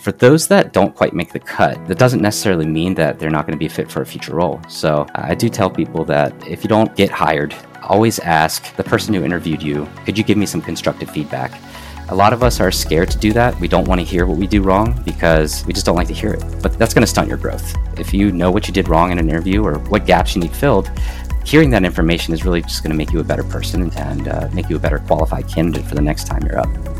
For 0.00 0.12
those 0.12 0.48
that 0.48 0.72
don't 0.72 0.94
quite 0.94 1.12
make 1.12 1.30
the 1.30 1.38
cut, 1.38 1.86
that 1.86 1.98
doesn't 1.98 2.22
necessarily 2.22 2.64
mean 2.64 2.94
that 2.94 3.18
they're 3.18 3.28
not 3.28 3.46
going 3.46 3.52
to 3.52 3.62
be 3.62 3.68
fit 3.68 3.92
for 3.92 4.00
a 4.00 4.06
future 4.06 4.34
role. 4.34 4.58
So 4.66 5.06
I 5.14 5.34
do 5.34 5.50
tell 5.50 5.68
people 5.68 6.06
that 6.06 6.32
if 6.48 6.64
you 6.64 6.68
don't 6.68 6.96
get 6.96 7.10
hired, 7.10 7.54
always 7.82 8.18
ask 8.20 8.74
the 8.76 8.82
person 8.82 9.12
who 9.12 9.22
interviewed 9.22 9.62
you, 9.62 9.86
could 10.06 10.16
you 10.16 10.24
give 10.24 10.38
me 10.38 10.46
some 10.46 10.62
constructive 10.62 11.10
feedback? 11.10 11.52
A 12.08 12.14
lot 12.14 12.32
of 12.32 12.42
us 12.42 12.60
are 12.60 12.70
scared 12.70 13.10
to 13.10 13.18
do 13.18 13.34
that. 13.34 13.60
We 13.60 13.68
don't 13.68 13.86
want 13.86 14.00
to 14.00 14.04
hear 14.06 14.24
what 14.24 14.38
we 14.38 14.46
do 14.46 14.62
wrong 14.62 14.98
because 15.04 15.66
we 15.66 15.74
just 15.74 15.84
don't 15.84 15.96
like 15.96 16.08
to 16.08 16.14
hear 16.14 16.32
it. 16.32 16.42
But 16.62 16.78
that's 16.78 16.94
going 16.94 17.02
to 17.02 17.06
stunt 17.06 17.28
your 17.28 17.36
growth. 17.36 17.76
If 17.98 18.14
you 18.14 18.32
know 18.32 18.50
what 18.50 18.66
you 18.66 18.72
did 18.72 18.88
wrong 18.88 19.12
in 19.12 19.18
an 19.18 19.28
interview 19.28 19.62
or 19.62 19.80
what 19.80 20.06
gaps 20.06 20.34
you 20.34 20.40
need 20.40 20.52
filled, 20.52 20.90
hearing 21.44 21.68
that 21.70 21.84
information 21.84 22.32
is 22.32 22.42
really 22.42 22.62
just 22.62 22.82
going 22.82 22.90
to 22.90 22.96
make 22.96 23.12
you 23.12 23.20
a 23.20 23.24
better 23.24 23.44
person 23.44 23.92
and 23.98 24.28
uh, 24.28 24.48
make 24.54 24.70
you 24.70 24.76
a 24.76 24.80
better 24.80 25.00
qualified 25.00 25.46
candidate 25.46 25.84
for 25.84 25.94
the 25.94 26.00
next 26.00 26.26
time 26.26 26.42
you're 26.46 26.58
up. 26.58 26.99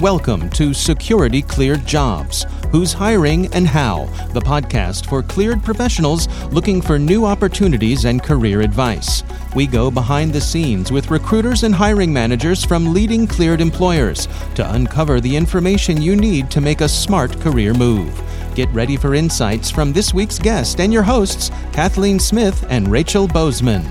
Welcome 0.00 0.50
to 0.50 0.74
Security 0.74 1.40
Cleared 1.40 1.86
Jobs 1.86 2.46
Who's 2.72 2.92
Hiring 2.92 3.46
and 3.54 3.66
How, 3.66 4.06
the 4.32 4.40
podcast 4.40 5.06
for 5.06 5.22
cleared 5.22 5.62
professionals 5.62 6.26
looking 6.46 6.82
for 6.82 6.98
new 6.98 7.24
opportunities 7.24 8.04
and 8.04 8.20
career 8.20 8.60
advice. 8.60 9.22
We 9.54 9.68
go 9.68 9.92
behind 9.92 10.32
the 10.32 10.40
scenes 10.40 10.90
with 10.90 11.12
recruiters 11.12 11.62
and 11.62 11.72
hiring 11.72 12.12
managers 12.12 12.64
from 12.64 12.92
leading 12.92 13.28
cleared 13.28 13.60
employers 13.60 14.26
to 14.56 14.74
uncover 14.74 15.20
the 15.20 15.36
information 15.36 16.02
you 16.02 16.16
need 16.16 16.50
to 16.50 16.60
make 16.60 16.80
a 16.80 16.88
smart 16.88 17.40
career 17.40 17.72
move. 17.72 18.20
Get 18.56 18.68
ready 18.70 18.96
for 18.96 19.14
insights 19.14 19.70
from 19.70 19.92
this 19.92 20.12
week's 20.12 20.40
guest 20.40 20.80
and 20.80 20.92
your 20.92 21.04
hosts, 21.04 21.50
Kathleen 21.72 22.18
Smith 22.18 22.66
and 22.68 22.88
Rachel 22.88 23.28
Bozeman. 23.28 23.88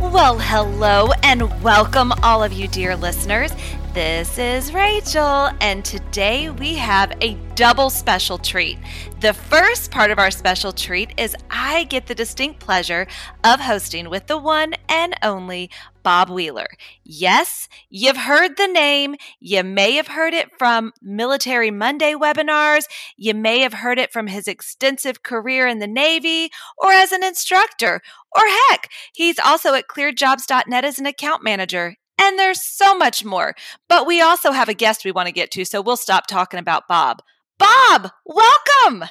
Well, 0.00 0.38
hello 0.38 1.10
and 1.24 1.62
welcome, 1.64 2.12
all 2.22 2.44
of 2.44 2.52
you 2.52 2.68
dear 2.68 2.96
listeners. 2.96 3.50
This 3.96 4.36
is 4.36 4.74
Rachel, 4.74 5.48
and 5.58 5.82
today 5.82 6.50
we 6.50 6.74
have 6.74 7.16
a 7.22 7.32
double 7.54 7.88
special 7.88 8.36
treat. 8.36 8.76
The 9.20 9.32
first 9.32 9.90
part 9.90 10.10
of 10.10 10.18
our 10.18 10.30
special 10.30 10.70
treat 10.70 11.14
is 11.16 11.34
I 11.48 11.84
get 11.84 12.06
the 12.06 12.14
distinct 12.14 12.60
pleasure 12.60 13.06
of 13.42 13.58
hosting 13.58 14.10
with 14.10 14.26
the 14.26 14.36
one 14.36 14.74
and 14.90 15.14
only 15.22 15.70
Bob 16.02 16.28
Wheeler. 16.28 16.66
Yes, 17.04 17.70
you've 17.88 18.18
heard 18.18 18.58
the 18.58 18.68
name. 18.68 19.16
You 19.40 19.64
may 19.64 19.92
have 19.92 20.08
heard 20.08 20.34
it 20.34 20.50
from 20.58 20.92
Military 21.00 21.70
Monday 21.70 22.12
webinars. 22.12 22.84
You 23.16 23.32
may 23.32 23.60
have 23.60 23.72
heard 23.72 23.98
it 23.98 24.12
from 24.12 24.26
his 24.26 24.46
extensive 24.46 25.22
career 25.22 25.66
in 25.66 25.78
the 25.78 25.86
Navy 25.86 26.50
or 26.76 26.92
as 26.92 27.12
an 27.12 27.24
instructor. 27.24 28.02
Or 28.36 28.42
heck, 28.68 28.90
he's 29.14 29.38
also 29.38 29.72
at 29.72 29.88
clearedjobs.net 29.88 30.84
as 30.84 30.98
an 30.98 31.06
account 31.06 31.42
manager. 31.42 31.96
And 32.18 32.38
there's 32.38 32.62
so 32.62 32.96
much 32.96 33.24
more. 33.24 33.54
But 33.88 34.06
we 34.06 34.20
also 34.20 34.52
have 34.52 34.68
a 34.68 34.74
guest 34.74 35.04
we 35.04 35.12
want 35.12 35.26
to 35.26 35.32
get 35.32 35.50
to, 35.52 35.64
so 35.64 35.80
we'll 35.80 35.96
stop 35.96 36.26
talking 36.26 36.60
about 36.60 36.88
Bob. 36.88 37.22
Bob, 37.58 38.10
welcome. 38.24 39.08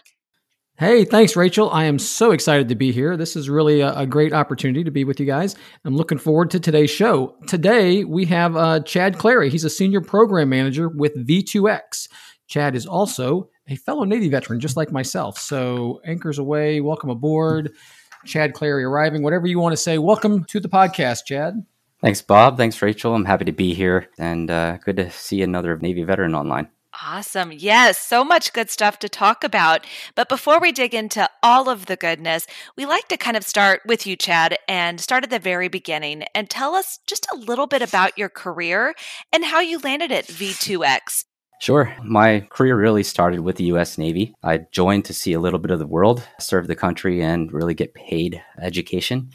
Hey, 0.77 1.05
thanks, 1.05 1.37
Rachel. 1.37 1.71
I 1.71 1.85
am 1.85 1.97
so 1.97 2.31
excited 2.31 2.67
to 2.67 2.75
be 2.75 2.91
here. 2.91 3.15
This 3.15 3.37
is 3.37 3.49
really 3.49 3.79
a, 3.79 3.93
a, 3.99 4.05
great 4.05 4.33
opportunity 4.33 4.83
to 4.83 4.91
be 4.91 5.05
with 5.05 5.21
you 5.21 5.25
guys. 5.25 5.55
I'm 5.85 5.95
looking 5.95 6.17
forward 6.17 6.51
to 6.51 6.59
today's 6.59 6.89
show. 6.89 7.37
Today, 7.47 8.03
we 8.03 8.25
have 8.25 8.57
uh, 8.57 8.81
Chad 8.81 9.17
Clary. 9.17 9.49
He's 9.49 9.63
a 9.63 9.69
senior 9.69 10.01
program 10.01 10.49
manager 10.49 10.89
with 10.89 11.15
V2X. 11.15 12.09
Chad 12.47 12.75
is 12.75 12.85
also 12.85 13.49
a 13.69 13.77
fellow 13.77 14.03
Navy 14.03 14.27
veteran, 14.27 14.59
just 14.59 14.75
like 14.75 14.91
myself. 14.91 15.39
So, 15.39 16.01
anchors 16.03 16.39
aweigh. 16.39 16.83
Welcome 16.83 17.09
aboard. 17.09 17.71
Chad 18.25 18.53
Clary 18.53 18.83
arriving. 18.83 19.23
Whatever 19.23 19.47
you 19.47 19.59
want 19.59 19.71
to 19.71 19.77
say. 19.77 19.97
Welcome 19.97 20.43
to 20.43 20.59
the 20.59 20.67
podcast, 20.67 21.19
Chad. 21.25 21.65
Thanks, 22.01 22.21
Bob. 22.21 22.57
Thanks, 22.57 22.81
Rachel. 22.81 23.15
I'm 23.15 23.25
happy 23.25 23.45
to 23.45 23.51
be 23.51 23.73
here 23.73 24.09
and 24.17 24.51
uh, 24.51 24.77
good 24.77 24.97
to 24.97 25.09
see 25.11 25.41
another 25.41 25.77
Navy 25.77 26.03
veteran 26.03 26.35
online. 26.35 26.67
Awesome. 27.03 27.51
Yes, 27.51 27.99
so 27.99 28.23
much 28.23 28.53
good 28.53 28.69
stuff 28.69 28.99
to 28.99 29.09
talk 29.09 29.43
about. 29.43 29.85
But 30.15 30.29
before 30.29 30.59
we 30.59 30.71
dig 30.71 30.93
into 30.93 31.29
all 31.43 31.69
of 31.69 31.87
the 31.87 31.97
goodness, 31.97 32.47
we 32.77 32.85
like 32.85 33.07
to 33.09 33.17
kind 33.17 33.35
of 33.35 33.43
start 33.43 33.81
with 33.85 34.07
you, 34.07 34.15
Chad, 34.15 34.57
and 34.67 35.01
start 35.01 35.23
at 35.23 35.29
the 35.29 35.39
very 35.39 35.67
beginning 35.67 36.23
and 36.33 36.49
tell 36.49 36.73
us 36.73 36.99
just 37.05 37.27
a 37.33 37.37
little 37.37 37.67
bit 37.67 37.81
about 37.81 38.17
your 38.17 38.29
career 38.29 38.95
and 39.33 39.43
how 39.43 39.59
you 39.59 39.79
landed 39.79 40.11
at 40.11 40.27
V2X. 40.27 41.25
Sure. 41.59 41.93
My 42.03 42.41
career 42.49 42.77
really 42.77 43.03
started 43.03 43.39
with 43.41 43.55
the 43.57 43.65
US 43.65 43.97
Navy. 43.97 44.33
I 44.43 44.59
joined 44.71 45.05
to 45.05 45.13
see 45.13 45.33
a 45.33 45.39
little 45.39 45.59
bit 45.59 45.71
of 45.71 45.79
the 45.79 45.87
world, 45.87 46.27
serve 46.39 46.67
the 46.67 46.75
country, 46.75 47.21
and 47.21 47.51
really 47.51 47.73
get 47.73 47.93
paid 47.93 48.41
education. 48.61 49.31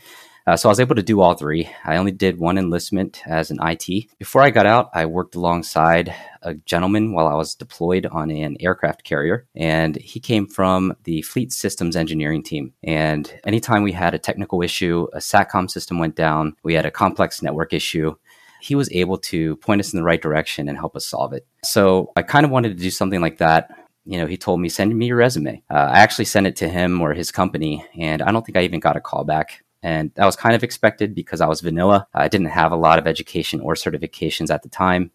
Uh, 0.51 0.57
so 0.57 0.69
I 0.69 0.73
was 0.73 0.81
able 0.81 0.97
to 0.97 1.03
do 1.03 1.21
all 1.21 1.35
three. 1.35 1.71
I 1.85 1.97
only 1.97 2.11
did 2.11 2.41
one 2.41 2.59
enlistment 2.59 3.23
as 3.25 3.53
an 3.53 3.61
IT. 3.63 4.09
Before 4.19 4.43
I 4.43 4.51
got 4.51 4.67
out, 4.67 4.91
I 4.93 5.07
worked 5.07 5.37
alongside 5.37 6.13
a 6.43 6.55
gentleman 6.55 7.13
while 7.13 7.29
I 7.29 7.35
was 7.35 7.55
deployed 7.55 8.05
on 8.07 8.33
an 8.33 8.57
aircraft 8.59 9.05
carrier, 9.05 9.47
and 9.55 9.95
he 9.95 10.19
came 10.19 10.49
from 10.49 10.97
the 11.05 11.23
fleet 11.23 11.53
systems 11.53 11.95
engineering 11.95 12.43
team. 12.43 12.73
And 12.83 13.33
anytime 13.47 13.85
we 13.85 13.93
had 13.93 14.13
a 14.13 14.19
technical 14.19 14.61
issue, 14.61 15.07
a 15.13 15.19
SATCOM 15.19 15.71
system 15.71 16.01
went 16.01 16.17
down, 16.17 16.57
we 16.65 16.75
had 16.75 16.85
a 16.85 16.91
complex 16.91 17.43
network 17.43 17.73
issue, 17.73 18.17
he 18.61 18.75
was 18.75 18.91
able 18.91 19.19
to 19.19 19.55
point 19.59 19.79
us 19.79 19.93
in 19.93 20.01
the 20.01 20.05
right 20.05 20.21
direction 20.21 20.69
and 20.69 20.77
help 20.77 20.97
us 20.97 21.07
solve 21.07 21.33
it. 21.33 21.47
So 21.63 22.11
I 22.17 22.23
kind 22.23 22.45
of 22.45 22.51
wanted 22.51 22.77
to 22.77 22.83
do 22.83 22.91
something 22.91 23.21
like 23.21 23.39
that 23.39 23.71
you 24.07 24.19
know, 24.19 24.27
he 24.27 24.37
told 24.37 24.61
me, 24.61 24.69
send 24.69 24.97
me 24.97 25.07
your 25.07 25.19
resume. 25.19 25.63
Uh, 25.71 25.75
I 25.75 26.01
actually 26.01 26.25
sent 26.25 26.47
it 26.47 26.57
to 26.57 26.69
him 26.69 27.01
or 27.01 27.13
his 27.13 27.31
company, 27.31 27.85
and 27.97 28.23
I 28.23 28.33
don't 28.33 28.45
think 28.45 28.57
I 28.57 28.63
even 28.63 28.81
got 28.81 28.97
a 28.97 29.01
call 29.01 29.25
back. 29.25 29.63
And 29.83 30.13
that 30.15 30.27
was 30.27 30.37
kind 30.37 30.55
of 30.55 30.63
expected 30.63 31.15
because 31.15 31.41
I 31.41 31.47
was 31.47 31.61
vanilla. 31.61 32.07
I 32.15 32.29
didn't 32.29 32.49
have 32.49 32.73
a 32.73 32.77
lot 32.77 32.99
of 32.99 33.07
education 33.07 33.61
or 33.61 33.75
certifications 33.75 34.51
at 34.51 34.63
the 34.63 34.69
time. 34.69 35.11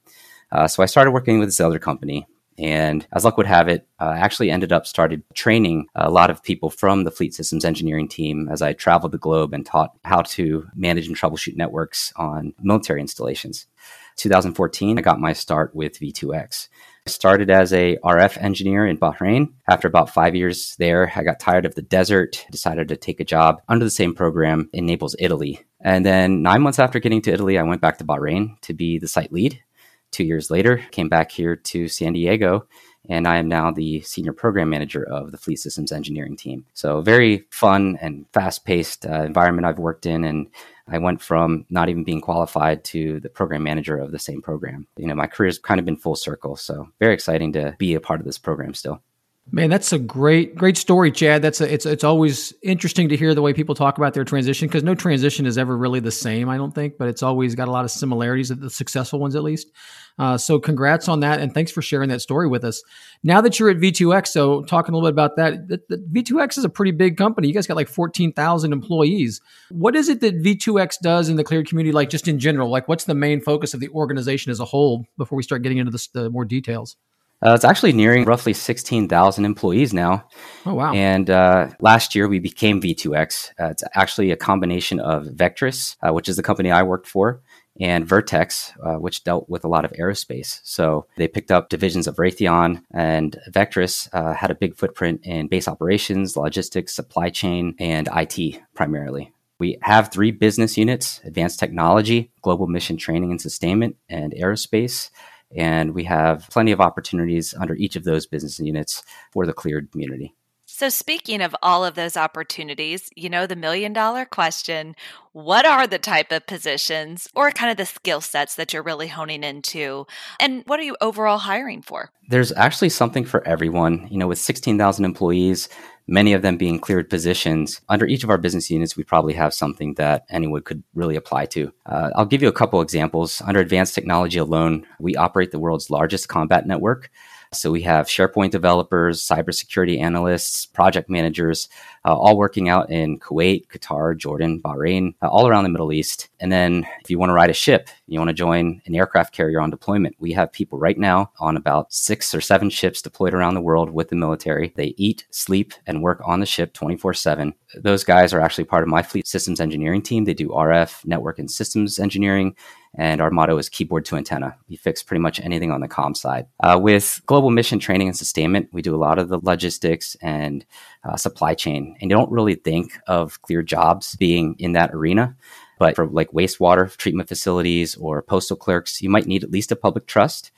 Uh, 0.52 0.68
so 0.68 0.82
I 0.82 0.88
started 0.88 1.12
working 1.12 1.40
with 1.40 1.50
this 1.50 1.60
other 1.60 1.80
company. 1.80 2.28
And 2.58 3.06
as 3.12 3.26
luck 3.26 3.36
would 3.38 3.48
have 3.48 3.68
it, 3.68 3.86
uh, 4.00 4.06
I 4.06 4.18
actually 4.20 4.50
ended 4.50 4.72
up 4.72 4.88
started 4.88 5.24
training 5.34 5.88
a 5.94 6.10
lot 6.10 6.30
of 6.30 6.42
people 6.42 6.70
from 6.70 7.04
the 7.04 7.12
fleet 7.12 7.34
systems 7.34 7.66
engineering 7.66 8.08
team 8.08 8.48
as 8.50 8.62
I 8.62 8.72
traveled 8.72 9.12
the 9.12 9.18
globe 9.18 9.54
and 9.54 9.66
taught 9.66 9.92
how 10.06 10.22
to 10.22 10.66
manage 10.74 11.08
and 11.08 11.18
troubleshoot 11.18 11.58
networks 11.58 12.14
on 12.16 12.54
military 12.62 13.02
installations. 13.02 13.68
2014, 14.16 14.98
I 14.98 15.02
got 15.02 15.20
my 15.20 15.34
start 15.34 15.76
with 15.76 16.00
V2X. 16.00 16.70
I 17.08 17.12
started 17.12 17.52
as 17.52 17.72
a 17.72 17.98
RF 18.04 18.42
engineer 18.42 18.88
in 18.88 18.98
Bahrain. 18.98 19.50
After 19.70 19.88
about 19.88 20.10
five 20.10 20.34
years 20.34 20.76
there, 20.80 21.12
I 21.16 21.22
got 21.22 21.40
tired 21.40 21.68
of 21.68 21.76
the 21.76 21.84
desert, 21.84 22.44
decided 22.50 22.88
to 22.88 22.98
take 22.98 23.20
a 23.20 23.24
job 23.24 23.62
under 23.70 23.86
the 23.86 23.92
same 23.92 24.16
program 24.16 24.72
in 24.74 24.88
Naples, 24.88 25.16
Italy. 25.20 25.60
And 25.82 26.04
then 26.04 26.42
nine 26.42 26.64
months 26.64 26.80
after 26.80 27.00
getting 27.00 27.22
to 27.22 27.32
Italy, 27.32 27.60
I 27.60 27.64
went 27.64 27.80
back 27.80 28.00
to 28.00 28.04
Bahrain 28.04 28.60
to 28.62 28.74
be 28.74 28.98
the 28.98 29.08
site 29.08 29.32
lead. 29.32 29.62
Two 30.10 30.24
years 30.24 30.50
later, 30.50 30.84
came 30.90 31.08
back 31.08 31.32
here 31.32 31.56
to 31.56 31.88
San 31.88 32.14
Diego 32.14 32.68
and 33.10 33.28
I 33.28 33.38
am 33.38 33.48
now 33.48 33.72
the 33.72 34.02
senior 34.02 34.34
program 34.34 34.70
manager 34.70 35.04
of 35.04 35.32
the 35.32 35.38
Fleet 35.38 35.58
Systems 35.58 35.92
Engineering 35.92 36.36
team. 36.36 36.66
So, 36.74 37.02
very 37.02 37.46
fun 37.52 37.98
and 38.02 38.26
fast 38.34 38.66
paced 38.66 39.06
uh, 39.06 39.24
environment 39.24 39.66
I've 39.66 39.80
worked 39.80 40.06
in, 40.06 40.24
and 40.24 40.48
I 40.88 40.98
went 41.00 41.22
from 41.22 41.66
not 41.70 41.90
even 41.90 42.04
being 42.04 42.22
qualified 42.22 42.84
to 42.86 43.20
the 43.20 43.30
program 43.30 43.64
manager 43.64 43.98
of 43.98 44.12
the 44.12 44.20
same 44.20 44.42
program. 44.42 44.88
You 44.98 45.08
know, 45.08 45.16
my 45.16 45.28
career's 45.28 45.58
kind 45.58 45.80
of 45.80 45.86
been 45.86 45.98
full 45.98 46.16
circle. 46.16 46.56
So 46.56 46.90
very 47.00 47.14
exciting 47.14 47.54
to 47.54 47.76
be 47.80 47.96
a 47.96 48.00
part 48.00 48.20
of 48.20 48.26
this 48.26 48.38
program 48.38 48.74
still. 48.74 49.02
Man, 49.52 49.70
that's 49.70 49.94
a 49.94 50.00
great, 50.00 50.56
great 50.56 50.76
story, 50.76 51.12
Chad. 51.12 51.44
That's 51.44 51.62
a, 51.62 51.72
it's 51.72 51.86
it's 51.86 52.04
always 52.04 52.52
interesting 52.64 53.10
to 53.10 53.16
hear 53.16 53.36
the 53.36 53.44
way 53.44 53.54
people 53.54 53.76
talk 53.76 54.00
about 54.00 54.16
their 54.16 54.24
transition 54.24 54.68
because 54.68 54.82
no 54.82 54.96
transition 54.96 55.46
is 55.46 55.56
ever 55.60 55.78
really 55.78 56.00
the 56.00 56.10
same, 56.10 56.50
I 56.50 56.58
don't 56.58 56.74
think, 56.74 56.98
but 56.98 57.08
it's 57.10 57.22
always 57.22 57.54
got 57.54 57.68
a 57.68 57.72
lot 57.72 57.86
of 57.86 57.92
similarities, 57.92 58.50
the 58.50 58.72
successful 58.72 59.20
ones 59.20 59.36
at 59.36 59.44
least. 59.44 59.72
Uh, 60.18 60.36
so, 60.36 60.60
congrats 60.60 61.08
on 61.08 61.20
that, 61.20 61.42
and 61.42 61.54
thanks 61.54 61.72
for 61.72 61.84
sharing 61.84 62.10
that 62.10 62.22
story 62.22 62.48
with 62.48 62.64
us. 62.64 62.82
Now 63.22 63.40
that 63.42 63.60
you're 63.60 63.70
at 63.70 63.78
V2X, 63.78 64.30
so 64.30 64.64
talking 64.64 64.96
a 64.96 64.98
little 64.98 65.08
bit 65.08 65.14
about 65.14 65.36
that, 65.36 65.68
the, 65.68 65.80
the 65.90 65.98
V2X 65.98 66.58
is 66.58 66.66
a 66.66 66.70
pretty 66.70 66.92
big 66.92 67.16
company. 67.16 67.48
You 67.48 67.54
guys 67.54 67.68
got 67.68 67.78
like 67.78 67.88
fourteen 67.88 68.34
thousand 68.34 68.74
employees. 68.74 69.42
What 69.70 69.96
is 69.96 70.10
it 70.10 70.22
that 70.22 70.42
V2X 70.42 71.02
does 71.04 71.30
in 71.30 71.36
the 71.36 71.44
cleared 71.44 71.68
community, 71.68 71.94
like 71.94 72.10
just 72.10 72.28
in 72.28 72.40
general? 72.40 72.72
Like, 72.72 72.88
what's 72.88 73.04
the 73.04 73.14
main 73.14 73.42
focus 73.42 73.76
of 73.76 73.80
the 73.80 73.90
organization 73.90 74.52
as 74.52 74.60
a 74.60 74.66
whole? 74.66 75.06
Before 75.18 75.36
we 75.36 75.44
start 75.44 75.62
getting 75.62 75.78
into 75.78 75.92
the, 75.92 76.08
the 76.14 76.30
more 76.32 76.46
details. 76.46 76.98
Uh, 77.44 77.54
it's 77.54 77.66
actually 77.66 77.94
nearing 77.94 78.26
roughly 78.26 78.54
16,000 78.54 79.46
employees 79.46 79.94
now. 79.94 80.28
Oh, 80.66 80.74
wow. 80.74 80.94
And 80.94 81.30
uh, 81.30 81.70
last 81.80 82.16
year 82.16 82.28
we 82.28 82.40
became 82.40 82.82
V2X. 82.82 83.52
Uh, 83.60 83.66
it's 83.66 83.84
actually 83.94 84.32
a 84.32 84.38
combination 84.38 85.00
of 85.00 85.26
Vectrus, 85.26 85.96
uh, 86.02 86.14
which 86.14 86.30
is 86.30 86.38
the 86.38 86.44
company 86.44 86.72
I 86.72 86.84
worked 86.84 87.08
for, 87.08 87.42
and 87.80 88.08
Vertex, 88.08 88.72
uh, 88.84 88.96
which 88.96 89.24
dealt 89.24 89.50
with 89.50 89.66
a 89.66 89.68
lot 89.68 89.86
of 89.86 89.92
aerospace. 89.92 90.62
So 90.64 91.08
they 91.18 91.28
picked 91.28 91.52
up 91.52 91.70
divisions 91.70 92.08
of 92.08 92.16
Raytheon, 92.16 92.82
and 92.92 93.38
Vectrus 93.52 94.10
uh, 94.14 94.34
had 94.34 94.50
a 94.50 94.56
big 94.56 94.76
footprint 94.76 95.22
in 95.24 95.48
base 95.48 95.68
operations, 95.68 96.38
logistics, 96.38 96.96
supply 96.96 97.30
chain, 97.30 97.76
and 97.80 98.08
IT 98.16 98.62
primarily. 98.74 99.34
We 99.60 99.78
have 99.82 100.12
three 100.12 100.32
business 100.32 100.78
units 100.78 101.22
advanced 101.24 101.60
technology, 101.60 102.32
global 102.42 102.68
mission 102.68 102.98
training 102.98 103.32
and 103.32 103.42
sustainment, 103.42 103.96
and 104.10 104.34
aerospace. 104.34 105.12
And 105.56 105.94
we 105.94 106.04
have 106.06 106.48
plenty 106.50 106.72
of 106.72 106.82
opportunities 106.82 107.54
under 107.54 107.76
each 107.76 107.96
of 107.96 108.04
those 108.04 108.26
business 108.26 108.60
units 108.60 109.04
for 109.32 109.46
the 109.46 109.54
cleared 109.54 109.92
community. 109.92 110.36
So, 110.68 110.90
speaking 110.90 111.42
of 111.42 111.56
all 111.62 111.86
of 111.86 111.96
those 111.96 112.18
opportunities, 112.18 113.10
you 113.16 113.30
know, 113.30 113.46
the 113.46 113.56
million 113.56 113.94
dollar 113.94 114.26
question 114.26 114.96
what 115.32 115.66
are 115.66 115.86
the 115.86 116.00
type 116.00 116.32
of 116.32 116.48
positions 116.48 117.30
or 117.36 117.52
kind 117.52 117.70
of 117.70 117.78
the 117.78 117.86
skill 117.86 118.20
sets 118.22 118.56
that 118.56 118.74
you're 118.74 118.84
really 118.84 119.08
honing 119.08 119.44
into? 119.44 120.08
And 120.40 120.64
what 120.66 120.80
are 120.80 120.84
you 120.84 120.98
overall 121.02 121.38
hiring 121.38 121.82
for? 121.82 122.10
There's 122.30 122.52
actually 122.54 122.90
something 122.90 123.26
for 123.26 123.46
everyone. 123.48 124.08
You 124.10 124.18
know, 124.18 124.28
with 124.28 124.40
16,000 124.40 125.06
employees, 125.06 125.70
many 126.08 126.34
of 126.34 126.42
them 126.42 126.58
being 126.58 126.80
cleared 126.80 127.10
positions, 127.10 127.82
under 127.90 128.06
each 128.06 128.24
of 128.24 128.30
our 128.30 128.38
business 128.38 128.70
units, 128.70 128.96
we 128.96 129.04
probably 129.04 129.34
have 129.34 129.54
something 129.54 129.96
that 129.96 130.26
anyone 130.30 130.62
could 130.62 130.84
really 130.94 131.16
apply 131.16 131.46
to. 131.48 131.72
Uh, 131.86 132.12
I'll 132.16 132.26
give 132.26 132.42
you 132.42 132.48
a 132.48 132.54
couple 132.54 132.82
examples. 132.82 133.42
Under 133.46 133.60
advanced 133.60 133.96
technology 133.96 134.40
alone, 134.40 134.86
we 135.00 135.16
operate 135.16 135.52
the 135.52 135.60
world's 135.60 135.90
largest 135.90 136.28
combat 136.28 136.68
network. 136.68 137.10
So 137.54 137.72
we 137.72 137.82
have 137.84 138.08
SharePoint 138.08 138.52
developers, 138.52 139.22
cybersecurity 139.22 140.00
analysts, 140.00 140.66
project 140.66 141.10
managers, 141.10 141.70
uh, 142.06 142.16
all 142.16 142.38
working 142.38 142.70
out 142.70 142.92
in 142.92 143.20
Kuwait, 143.20 143.68
Qatar, 143.68 144.16
Jordan, 144.16 144.62
Bahrain, 144.62 145.16
uh, 145.22 145.28
all 145.28 145.48
around 145.48 145.64
the 145.64 145.70
Middle 145.70 145.92
East. 145.92 146.30
And 146.40 146.52
then 146.52 146.86
if 147.04 147.10
you 147.10 147.18
want 147.18 147.30
to 147.30 147.34
ride 147.34 147.50
a 147.50 147.54
ship, 147.54 147.90
you 148.08 148.20
want 148.20 148.30
to 148.30 148.34
join 148.34 148.82
an 148.86 148.96
aircraft 148.96 149.34
carrier 149.34 149.60
on 149.60 149.70
deployment, 149.70 150.16
we 150.20 150.32
have 150.34 150.52
people 150.52 150.78
right 150.78 150.98
now 150.98 151.32
on 151.40 151.58
about 151.58 151.92
six 151.92 152.36
or 152.36 152.42
seven 152.42 152.70
ships 152.70 153.02
deployed 153.02 153.34
around 153.34 153.56
the 153.56 153.62
world 153.62 153.90
with 153.90 154.10
the 154.10 154.16
military. 154.16 154.74
They 154.76 154.94
eat, 154.98 155.26
sleep, 155.32 155.74
and 155.88 156.04
work 156.04 156.22
on 156.26 156.40
the 156.40 156.46
ship 156.46 156.74
24 156.74 157.14
7. 157.16 157.54
Those 157.76 158.04
guys 158.04 158.34
are 158.34 158.40
actually 158.40 158.66
part 158.66 158.84
of 158.84 158.90
my 158.90 159.02
fleet 159.02 159.28
systems 159.28 159.60
engineering 159.60 160.02
team. 160.02 160.26
They 160.26 160.34
do 160.34 160.50
RF, 160.50 161.06
network, 161.06 161.40
and 161.40 161.50
systems 161.50 162.00
engineering. 162.00 162.56
And 162.98 163.22
our 163.22 163.30
motto 163.30 163.58
is 163.58 163.70
keyboard 163.70 164.06
to 164.06 164.16
antenna. 164.16 164.56
We 164.70 164.78
fix 164.78 165.04
pretty 165.04 165.22
much 165.22 165.40
anything 165.42 165.72
on 165.72 165.82
the 165.82 165.88
com 165.88 166.16
side. 166.16 166.48
Uh, 166.62 166.80
with 166.82 167.22
global 167.26 167.50
mission 167.52 167.80
training 167.80 168.08
and 168.08 168.18
sustainment, 168.18 168.70
we 168.72 168.82
do 168.82 168.96
a 168.96 168.98
lot 168.98 169.20
of 169.20 169.30
the 169.30 169.40
logistics 169.40 170.16
and 170.22 170.66
uh, 171.04 171.18
supply 171.18 171.54
chain. 171.54 171.98
And 172.00 172.10
you 172.10 172.16
don't 172.16 172.32
really 172.32 172.56
think 172.56 172.98
of 173.08 173.42
clear 173.42 173.62
jobs 173.62 174.16
being 174.16 174.56
in 174.60 174.74
that 174.74 174.94
arena. 174.94 175.36
But 175.78 175.96
for 175.96 176.08
like 176.08 176.32
wastewater 176.32 176.96
treatment 176.96 177.28
facilities 177.28 177.96
or 177.98 178.22
postal 178.22 178.56
clerks, 178.56 179.02
you 179.02 179.10
might 179.10 179.28
need 179.28 179.44
at 179.44 179.52
least 179.52 179.74
a 179.74 179.76
public 179.76 180.08
trust. 180.08 180.52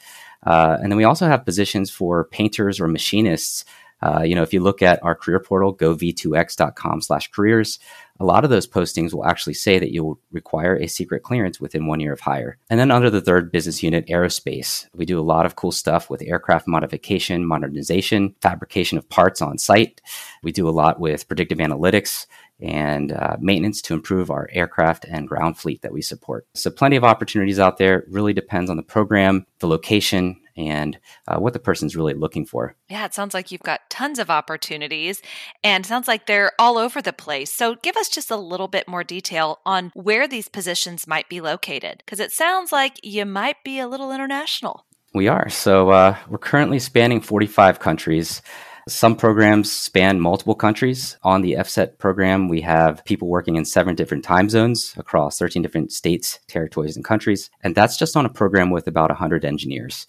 Uh, 0.45 0.77
and 0.79 0.91
then 0.91 0.97
we 0.97 1.03
also 1.03 1.25
have 1.25 1.43
positions 1.43 1.89
for 1.89 2.25
painters 2.25 2.79
or 2.79 2.87
machinists 2.87 3.65
uh, 4.01 4.21
you 4.21 4.35
know, 4.35 4.43
if 4.43 4.53
you 4.53 4.59
look 4.59 4.81
at 4.81 5.03
our 5.03 5.15
career 5.15 5.39
portal, 5.39 5.75
gov2x.com 5.75 7.01
slash 7.01 7.31
careers, 7.31 7.79
a 8.19 8.25
lot 8.25 8.43
of 8.43 8.49
those 8.49 8.67
postings 8.67 9.13
will 9.13 9.25
actually 9.25 9.53
say 9.53 9.79
that 9.79 9.91
you'll 9.91 10.19
require 10.31 10.75
a 10.75 10.87
secret 10.87 11.23
clearance 11.23 11.59
within 11.59 11.87
one 11.87 11.99
year 11.99 12.13
of 12.13 12.19
hire. 12.19 12.57
And 12.69 12.79
then 12.79 12.91
under 12.91 13.09
the 13.09 13.21
third 13.21 13.51
business 13.51 13.83
unit, 13.83 14.07
aerospace, 14.07 14.87
we 14.93 15.05
do 15.05 15.19
a 15.19 15.21
lot 15.21 15.45
of 15.45 15.55
cool 15.55 15.71
stuff 15.71 16.09
with 16.09 16.21
aircraft 16.21 16.67
modification, 16.67 17.45
modernization, 17.45 18.35
fabrication 18.41 18.97
of 18.97 19.09
parts 19.09 19.41
on 19.41 19.57
site. 19.57 20.01
We 20.43 20.51
do 20.51 20.67
a 20.67 20.71
lot 20.71 20.99
with 20.99 21.27
predictive 21.27 21.59
analytics 21.59 22.25
and 22.59 23.11
uh, 23.11 23.37
maintenance 23.39 23.81
to 23.83 23.93
improve 23.93 24.31
our 24.31 24.49
aircraft 24.51 25.05
and 25.05 25.27
ground 25.27 25.57
fleet 25.57 25.81
that 25.83 25.93
we 25.93 26.01
support. 26.01 26.47
So, 26.55 26.71
plenty 26.71 26.95
of 26.95 27.03
opportunities 27.03 27.59
out 27.59 27.77
there. 27.77 28.03
Really 28.09 28.33
depends 28.33 28.69
on 28.69 28.77
the 28.77 28.83
program, 28.83 29.45
the 29.59 29.67
location, 29.67 30.39
and 30.57 30.97
uh, 31.27 31.37
what 31.37 31.53
the 31.53 31.59
person's 31.59 31.95
really 31.95 32.13
looking 32.13 32.45
for. 32.45 32.75
Yeah, 32.89 33.05
it 33.05 33.13
sounds 33.13 33.33
like 33.33 33.51
you've 33.51 33.61
got 33.61 33.89
tons 33.89 34.19
of 34.19 34.29
opportunities 34.29 35.21
and 35.63 35.85
sounds 35.85 36.07
like 36.07 36.25
they're 36.25 36.51
all 36.59 36.77
over 36.77 37.01
the 37.01 37.13
place. 37.13 37.53
So 37.53 37.75
give 37.75 37.95
us 37.95 38.09
just 38.09 38.31
a 38.31 38.35
little 38.35 38.67
bit 38.67 38.87
more 38.87 39.03
detail 39.03 39.59
on 39.65 39.91
where 39.93 40.27
these 40.27 40.49
positions 40.49 41.07
might 41.07 41.29
be 41.29 41.41
located 41.41 42.03
because 42.05 42.19
it 42.19 42.31
sounds 42.31 42.71
like 42.71 42.99
you 43.03 43.25
might 43.25 43.63
be 43.63 43.79
a 43.79 43.87
little 43.87 44.11
international. 44.11 44.85
We 45.13 45.27
are. 45.27 45.49
So 45.49 45.89
uh, 45.89 46.17
we're 46.29 46.37
currently 46.37 46.79
spanning 46.79 47.21
45 47.21 47.79
countries. 47.79 48.41
Some 48.87 49.17
programs 49.17 49.69
span 49.69 50.21
multiple 50.21 50.55
countries. 50.55 51.17
On 51.23 51.41
the 51.41 51.55
FSET 51.55 51.97
program, 51.97 52.47
we 52.47 52.61
have 52.61 53.03
people 53.03 53.27
working 53.27 53.57
in 53.57 53.65
seven 53.65 53.95
different 53.95 54.23
time 54.23 54.47
zones 54.47 54.93
across 54.95 55.37
13 55.37 55.61
different 55.61 55.91
states, 55.91 56.39
territories, 56.47 56.95
and 56.95 57.03
countries. 57.03 57.49
And 57.61 57.75
that's 57.75 57.97
just 57.97 58.15
on 58.15 58.25
a 58.25 58.29
program 58.29 58.69
with 58.69 58.87
about 58.87 59.09
100 59.09 59.43
engineers. 59.43 60.07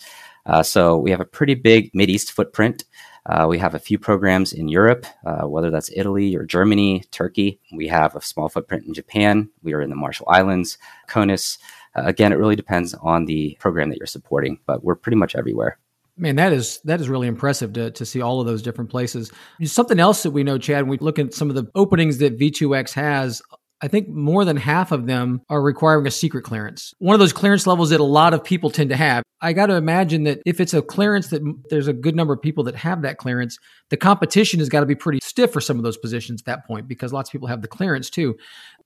Uh, 0.48 0.62
so 0.62 0.96
we 0.96 1.10
have 1.10 1.20
a 1.20 1.24
pretty 1.26 1.54
big 1.54 1.90
East 1.94 2.32
footprint. 2.32 2.84
Uh, 3.26 3.46
we 3.46 3.58
have 3.58 3.74
a 3.74 3.78
few 3.78 3.98
programs 3.98 4.54
in 4.54 4.68
Europe, 4.68 5.04
uh, 5.26 5.46
whether 5.46 5.70
that's 5.70 5.90
Italy 5.94 6.34
or 6.34 6.44
Germany, 6.44 7.04
Turkey. 7.10 7.60
We 7.72 7.86
have 7.88 8.16
a 8.16 8.22
small 8.22 8.48
footprint 8.48 8.86
in 8.86 8.94
Japan. 8.94 9.50
We 9.62 9.74
are 9.74 9.82
in 9.82 9.90
the 9.90 9.96
Marshall 9.96 10.26
Islands, 10.30 10.78
CONUS. 11.08 11.58
Uh, 11.94 12.04
again, 12.06 12.32
it 12.32 12.36
really 12.36 12.56
depends 12.56 12.94
on 12.94 13.26
the 13.26 13.56
program 13.60 13.90
that 13.90 13.98
you're 13.98 14.06
supporting, 14.06 14.58
but 14.64 14.82
we're 14.82 14.94
pretty 14.94 15.16
much 15.16 15.36
everywhere. 15.36 15.78
Man, 16.16 16.36
that 16.36 16.52
is 16.52 16.80
that 16.82 17.00
is 17.00 17.08
really 17.08 17.28
impressive 17.28 17.74
to, 17.74 17.92
to 17.92 18.04
see 18.04 18.20
all 18.20 18.40
of 18.40 18.46
those 18.46 18.62
different 18.62 18.90
places. 18.90 19.30
Something 19.62 20.00
else 20.00 20.24
that 20.24 20.32
we 20.32 20.42
know, 20.42 20.58
Chad, 20.58 20.82
when 20.82 20.90
we 20.90 20.98
look 20.98 21.18
at 21.18 21.32
some 21.32 21.48
of 21.48 21.54
the 21.54 21.70
openings 21.76 22.18
that 22.18 22.36
V2X 22.36 22.92
has, 22.94 23.40
I 23.80 23.86
think 23.88 24.08
more 24.08 24.44
than 24.44 24.56
half 24.56 24.90
of 24.90 25.06
them 25.06 25.40
are 25.48 25.62
requiring 25.62 26.06
a 26.06 26.10
secret 26.10 26.42
clearance. 26.42 26.92
One 26.98 27.14
of 27.14 27.20
those 27.20 27.32
clearance 27.32 27.66
levels 27.66 27.90
that 27.90 28.00
a 28.00 28.04
lot 28.04 28.34
of 28.34 28.42
people 28.42 28.70
tend 28.70 28.90
to 28.90 28.96
have. 28.96 29.22
I 29.40 29.52
got 29.52 29.66
to 29.66 29.74
imagine 29.74 30.24
that 30.24 30.40
if 30.44 30.60
it's 30.60 30.74
a 30.74 30.82
clearance 30.82 31.28
that 31.28 31.42
there's 31.70 31.86
a 31.86 31.92
good 31.92 32.16
number 32.16 32.34
of 32.34 32.42
people 32.42 32.64
that 32.64 32.74
have 32.74 33.02
that 33.02 33.18
clearance, 33.18 33.56
the 33.90 33.96
competition 33.96 34.58
has 34.58 34.68
got 34.68 34.80
to 34.80 34.86
be 34.86 34.96
pretty 34.96 35.20
stiff 35.22 35.52
for 35.52 35.60
some 35.60 35.76
of 35.76 35.84
those 35.84 35.96
positions 35.96 36.42
at 36.42 36.46
that 36.46 36.66
point 36.66 36.88
because 36.88 37.12
lots 37.12 37.28
of 37.28 37.32
people 37.32 37.46
have 37.46 37.62
the 37.62 37.68
clearance 37.68 38.10
too. 38.10 38.36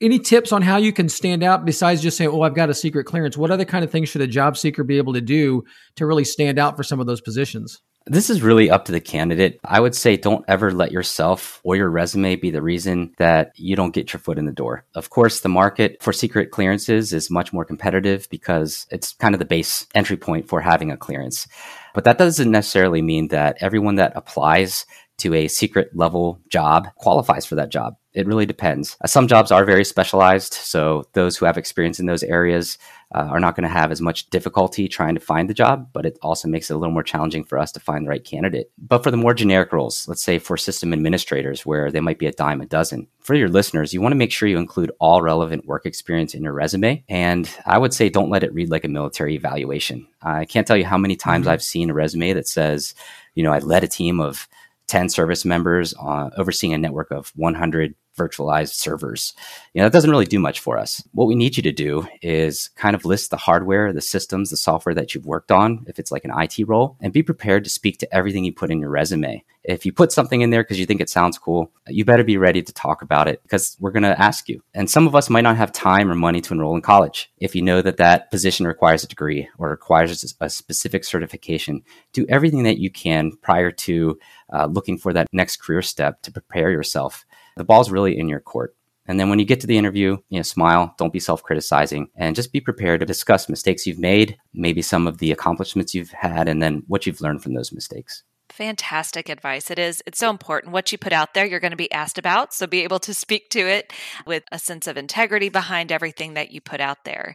Any 0.02 0.18
tips 0.18 0.52
on 0.52 0.60
how 0.60 0.76
you 0.76 0.92
can 0.92 1.08
stand 1.08 1.42
out 1.42 1.64
besides 1.64 2.02
just 2.02 2.18
saying, 2.18 2.30
"Oh, 2.30 2.42
I've 2.42 2.54
got 2.54 2.68
a 2.68 2.74
secret 2.74 3.04
clearance"? 3.04 3.38
What 3.38 3.50
other 3.50 3.64
kind 3.64 3.84
of 3.84 3.90
things 3.90 4.10
should 4.10 4.20
a 4.20 4.26
job 4.26 4.58
seeker 4.58 4.84
be 4.84 4.98
able 4.98 5.14
to 5.14 5.22
do 5.22 5.64
to 5.96 6.06
really 6.06 6.24
stand 6.24 6.58
out 6.58 6.76
for 6.76 6.82
some 6.82 7.00
of 7.00 7.06
those 7.06 7.22
positions? 7.22 7.80
This 8.06 8.30
is 8.30 8.42
really 8.42 8.68
up 8.68 8.84
to 8.86 8.92
the 8.92 9.00
candidate. 9.00 9.60
I 9.64 9.78
would 9.78 9.94
say 9.94 10.16
don't 10.16 10.44
ever 10.48 10.72
let 10.72 10.90
yourself 10.90 11.60
or 11.62 11.76
your 11.76 11.88
resume 11.88 12.34
be 12.36 12.50
the 12.50 12.62
reason 12.62 13.14
that 13.18 13.52
you 13.56 13.76
don't 13.76 13.94
get 13.94 14.12
your 14.12 14.20
foot 14.20 14.38
in 14.38 14.46
the 14.46 14.52
door. 14.52 14.84
Of 14.94 15.10
course, 15.10 15.40
the 15.40 15.48
market 15.48 15.98
for 16.00 16.12
secret 16.12 16.50
clearances 16.50 17.12
is 17.12 17.30
much 17.30 17.52
more 17.52 17.64
competitive 17.64 18.28
because 18.28 18.86
it's 18.90 19.12
kind 19.14 19.34
of 19.34 19.38
the 19.38 19.44
base 19.44 19.86
entry 19.94 20.16
point 20.16 20.48
for 20.48 20.60
having 20.60 20.90
a 20.90 20.96
clearance. 20.96 21.46
But 21.94 22.04
that 22.04 22.18
doesn't 22.18 22.50
necessarily 22.50 23.02
mean 23.02 23.28
that 23.28 23.56
everyone 23.60 23.94
that 23.96 24.12
applies 24.16 24.84
to 25.18 25.34
a 25.34 25.46
secret 25.46 25.90
level 25.94 26.40
job 26.48 26.88
qualifies 26.96 27.46
for 27.46 27.54
that 27.54 27.70
job. 27.70 27.94
It 28.14 28.26
really 28.26 28.44
depends. 28.44 28.96
Uh, 29.00 29.06
some 29.06 29.26
jobs 29.26 29.50
are 29.50 29.64
very 29.64 29.84
specialized, 29.84 30.52
so 30.52 31.04
those 31.14 31.36
who 31.36 31.46
have 31.46 31.56
experience 31.56 31.98
in 31.98 32.06
those 32.06 32.22
areas 32.22 32.76
uh, 33.14 33.24
are 33.30 33.40
not 33.40 33.56
going 33.56 33.62
to 33.62 33.72
have 33.72 33.90
as 33.90 34.00
much 34.00 34.28
difficulty 34.30 34.86
trying 34.86 35.14
to 35.14 35.20
find 35.20 35.48
the 35.48 35.54
job, 35.54 35.88
but 35.92 36.04
it 36.04 36.18
also 36.22 36.48
makes 36.48 36.70
it 36.70 36.74
a 36.74 36.76
little 36.76 36.92
more 36.92 37.02
challenging 37.02 37.44
for 37.44 37.58
us 37.58 37.72
to 37.72 37.80
find 37.80 38.04
the 38.04 38.10
right 38.10 38.24
candidate. 38.24 38.70
But 38.78 39.02
for 39.02 39.10
the 39.10 39.16
more 39.16 39.32
generic 39.32 39.72
roles, 39.72 40.06
let's 40.08 40.22
say 40.22 40.38
for 40.38 40.56
system 40.56 40.92
administrators, 40.92 41.64
where 41.64 41.90
they 41.90 42.00
might 42.00 42.18
be 42.18 42.26
a 42.26 42.32
dime 42.32 42.60
a 42.60 42.66
dozen, 42.66 43.08
for 43.20 43.34
your 43.34 43.48
listeners, 43.48 43.94
you 43.94 44.00
want 44.02 44.12
to 44.12 44.18
make 44.18 44.32
sure 44.32 44.48
you 44.48 44.58
include 44.58 44.92
all 44.98 45.22
relevant 45.22 45.66
work 45.66 45.86
experience 45.86 46.34
in 46.34 46.42
your 46.42 46.52
resume. 46.52 47.02
And 47.08 47.48
I 47.64 47.78
would 47.78 47.94
say 47.94 48.08
don't 48.08 48.30
let 48.30 48.44
it 48.44 48.52
read 48.52 48.70
like 48.70 48.84
a 48.84 48.88
military 48.88 49.34
evaluation. 49.34 50.06
I 50.22 50.44
can't 50.44 50.66
tell 50.66 50.76
you 50.76 50.84
how 50.84 50.98
many 50.98 51.16
times 51.16 51.44
mm-hmm. 51.44 51.52
I've 51.52 51.62
seen 51.62 51.90
a 51.90 51.94
resume 51.94 52.34
that 52.34 52.48
says, 52.48 52.94
you 53.34 53.42
know, 53.42 53.52
I 53.52 53.58
led 53.60 53.84
a 53.84 53.88
team 53.88 54.20
of 54.20 54.48
10 54.88 55.08
service 55.08 55.44
members 55.44 55.94
uh, 56.00 56.30
overseeing 56.36 56.74
a 56.74 56.78
network 56.78 57.10
of 57.10 57.32
100 57.36 57.94
virtualized 58.16 58.74
servers. 58.74 59.34
You 59.72 59.80
know, 59.80 59.86
that 59.86 59.92
doesn't 59.92 60.10
really 60.10 60.26
do 60.26 60.38
much 60.38 60.60
for 60.60 60.78
us. 60.78 61.02
What 61.12 61.26
we 61.26 61.34
need 61.34 61.56
you 61.56 61.62
to 61.62 61.72
do 61.72 62.06
is 62.20 62.68
kind 62.76 62.94
of 62.94 63.04
list 63.04 63.30
the 63.30 63.36
hardware, 63.36 63.92
the 63.92 64.00
systems, 64.00 64.50
the 64.50 64.56
software 64.56 64.94
that 64.94 65.14
you've 65.14 65.26
worked 65.26 65.50
on, 65.50 65.84
if 65.88 65.98
it's 65.98 66.12
like 66.12 66.24
an 66.24 66.32
IT 66.36 66.66
role, 66.68 66.96
and 67.00 67.12
be 67.12 67.22
prepared 67.22 67.64
to 67.64 67.70
speak 67.70 67.98
to 67.98 68.14
everything 68.14 68.44
you 68.44 68.52
put 68.52 68.70
in 68.70 68.80
your 68.80 68.90
resume. 68.90 69.44
If 69.64 69.86
you 69.86 69.92
put 69.92 70.10
something 70.10 70.40
in 70.40 70.50
there 70.50 70.64
because 70.64 70.80
you 70.80 70.86
think 70.86 71.00
it 71.00 71.08
sounds 71.08 71.38
cool, 71.38 71.70
you 71.86 72.04
better 72.04 72.24
be 72.24 72.36
ready 72.36 72.62
to 72.62 72.72
talk 72.72 73.00
about 73.00 73.28
it 73.28 73.42
because 73.44 73.76
we're 73.78 73.92
going 73.92 74.02
to 74.02 74.20
ask 74.20 74.48
you. 74.48 74.62
And 74.74 74.90
some 74.90 75.06
of 75.06 75.14
us 75.14 75.30
might 75.30 75.42
not 75.42 75.56
have 75.56 75.70
time 75.70 76.10
or 76.10 76.16
money 76.16 76.40
to 76.40 76.54
enroll 76.54 76.74
in 76.74 76.82
college. 76.82 77.30
If 77.38 77.54
you 77.54 77.62
know 77.62 77.80
that 77.80 77.98
that 77.98 78.30
position 78.32 78.66
requires 78.66 79.04
a 79.04 79.08
degree 79.08 79.48
or 79.58 79.70
requires 79.70 80.24
a 80.24 80.48
specific 80.50 81.04
certification, 81.04 81.82
do 82.12 82.26
everything 82.28 82.64
that 82.64 82.78
you 82.78 82.90
can 82.90 83.32
prior 83.40 83.70
to 83.70 84.18
uh, 84.52 84.66
looking 84.66 84.98
for 84.98 85.12
that 85.12 85.28
next 85.32 85.58
career 85.58 85.82
step 85.82 86.22
to 86.22 86.32
prepare 86.32 86.70
yourself 86.70 87.24
the 87.56 87.64
ball's 87.64 87.90
really 87.90 88.18
in 88.18 88.28
your 88.28 88.40
court. 88.40 88.74
And 89.06 89.18
then 89.18 89.28
when 89.28 89.40
you 89.40 89.44
get 89.44 89.60
to 89.60 89.66
the 89.66 89.76
interview, 89.76 90.16
you 90.28 90.38
know, 90.38 90.42
smile, 90.42 90.94
don't 90.96 91.12
be 91.12 91.18
self-criticizing, 91.18 92.08
and 92.16 92.36
just 92.36 92.52
be 92.52 92.60
prepared 92.60 93.00
to 93.00 93.06
discuss 93.06 93.48
mistakes 93.48 93.86
you've 93.86 93.98
made, 93.98 94.38
maybe 94.54 94.80
some 94.80 95.08
of 95.08 95.18
the 95.18 95.32
accomplishments 95.32 95.92
you've 95.92 96.12
had, 96.12 96.48
and 96.48 96.62
then 96.62 96.84
what 96.86 97.04
you've 97.04 97.20
learned 97.20 97.42
from 97.42 97.54
those 97.54 97.72
mistakes. 97.72 98.22
Fantastic 98.56 99.30
advice. 99.30 99.70
It 99.70 99.78
is, 99.78 100.02
it's 100.06 100.18
so 100.18 100.28
important. 100.28 100.74
What 100.74 100.92
you 100.92 100.98
put 100.98 101.14
out 101.14 101.32
there, 101.32 101.46
you're 101.46 101.58
going 101.58 101.70
to 101.70 101.76
be 101.76 101.90
asked 101.90 102.18
about. 102.18 102.52
So 102.52 102.66
be 102.66 102.82
able 102.82 102.98
to 102.98 103.14
speak 103.22 103.48
to 103.50 103.60
it 103.60 103.94
with 104.26 104.44
a 104.52 104.58
sense 104.58 104.86
of 104.86 104.98
integrity 104.98 105.48
behind 105.48 105.90
everything 105.90 106.34
that 106.34 106.50
you 106.50 106.60
put 106.60 106.78
out 106.78 107.04
there. 107.04 107.34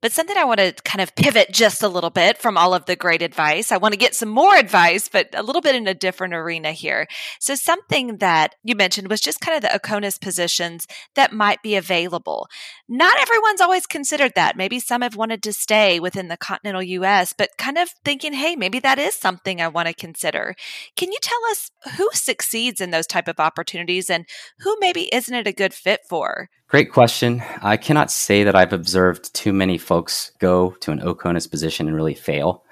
But 0.00 0.10
something 0.10 0.36
I 0.36 0.44
want 0.44 0.58
to 0.58 0.72
kind 0.84 1.00
of 1.00 1.14
pivot 1.14 1.52
just 1.52 1.84
a 1.84 1.88
little 1.88 2.10
bit 2.10 2.38
from 2.38 2.58
all 2.58 2.74
of 2.74 2.86
the 2.86 2.96
great 2.96 3.22
advice. 3.22 3.70
I 3.70 3.76
want 3.76 3.92
to 3.92 3.98
get 3.98 4.16
some 4.16 4.28
more 4.28 4.56
advice, 4.56 5.08
but 5.08 5.28
a 5.34 5.42
little 5.42 5.62
bit 5.62 5.76
in 5.76 5.86
a 5.86 5.94
different 5.94 6.34
arena 6.34 6.72
here. 6.72 7.06
So 7.38 7.54
something 7.54 8.16
that 8.16 8.56
you 8.64 8.74
mentioned 8.74 9.08
was 9.08 9.20
just 9.20 9.40
kind 9.40 9.56
of 9.56 9.62
the 9.62 9.78
OCONUS 9.78 10.20
positions 10.20 10.88
that 11.14 11.32
might 11.32 11.62
be 11.62 11.76
available. 11.76 12.48
Not 12.88 13.20
everyone's 13.20 13.60
always 13.60 13.86
considered 13.86 14.32
that. 14.34 14.56
Maybe 14.56 14.80
some 14.80 15.02
have 15.02 15.14
wanted 15.14 15.44
to 15.44 15.52
stay 15.52 16.00
within 16.00 16.26
the 16.26 16.36
continental 16.36 16.82
US, 16.82 17.32
but 17.32 17.50
kind 17.56 17.78
of 17.78 17.88
thinking, 18.04 18.32
hey, 18.32 18.56
maybe 18.56 18.80
that 18.80 18.98
is 18.98 19.14
something 19.14 19.60
I 19.60 19.68
want 19.68 19.86
to 19.86 19.94
consider. 19.94 20.55
Can 20.96 21.12
you 21.12 21.18
tell 21.22 21.38
us 21.50 21.70
who 21.96 22.08
succeeds 22.12 22.80
in 22.80 22.90
those 22.90 23.06
type 23.06 23.28
of 23.28 23.40
opportunities 23.40 24.10
and 24.10 24.26
who 24.60 24.76
maybe 24.80 25.14
isn't 25.14 25.34
it 25.34 25.46
a 25.46 25.52
good 25.52 25.74
fit 25.74 26.00
for? 26.08 26.48
Great 26.68 26.92
question. 26.92 27.42
I 27.62 27.76
cannot 27.76 28.10
say 28.10 28.44
that 28.44 28.56
I've 28.56 28.72
observed 28.72 29.34
too 29.34 29.52
many 29.52 29.78
folks 29.78 30.32
go 30.38 30.70
to 30.80 30.90
an 30.90 31.00
OCONUS 31.00 31.50
position 31.50 31.86
and 31.86 31.96
really 31.96 32.14
fail. 32.14 32.64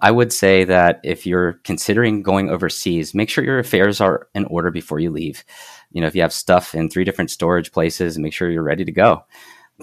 I 0.00 0.10
would 0.10 0.32
say 0.32 0.64
that 0.64 1.00
if 1.04 1.26
you're 1.26 1.54
considering 1.64 2.22
going 2.22 2.50
overseas, 2.50 3.14
make 3.14 3.30
sure 3.30 3.44
your 3.44 3.58
affairs 3.58 4.00
are 4.00 4.28
in 4.34 4.44
order 4.46 4.70
before 4.70 5.00
you 5.00 5.10
leave. 5.10 5.44
You 5.90 6.00
know, 6.00 6.06
if 6.06 6.14
you 6.14 6.22
have 6.22 6.32
stuff 6.32 6.74
in 6.74 6.90
three 6.90 7.04
different 7.04 7.30
storage 7.30 7.72
places, 7.72 8.18
make 8.18 8.32
sure 8.32 8.50
you're 8.50 8.62
ready 8.62 8.84
to 8.84 8.92
go. 8.92 9.24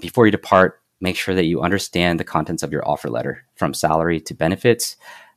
Before 0.00 0.26
you 0.26 0.30
depart, 0.30 0.80
make 1.00 1.16
sure 1.16 1.34
that 1.34 1.46
you 1.46 1.62
understand 1.62 2.20
the 2.20 2.24
contents 2.24 2.62
of 2.62 2.70
your 2.70 2.88
offer 2.88 3.10
letter 3.10 3.44
from 3.56 3.74
salary 3.74 4.20
to 4.20 4.34
benefits. 4.34 4.96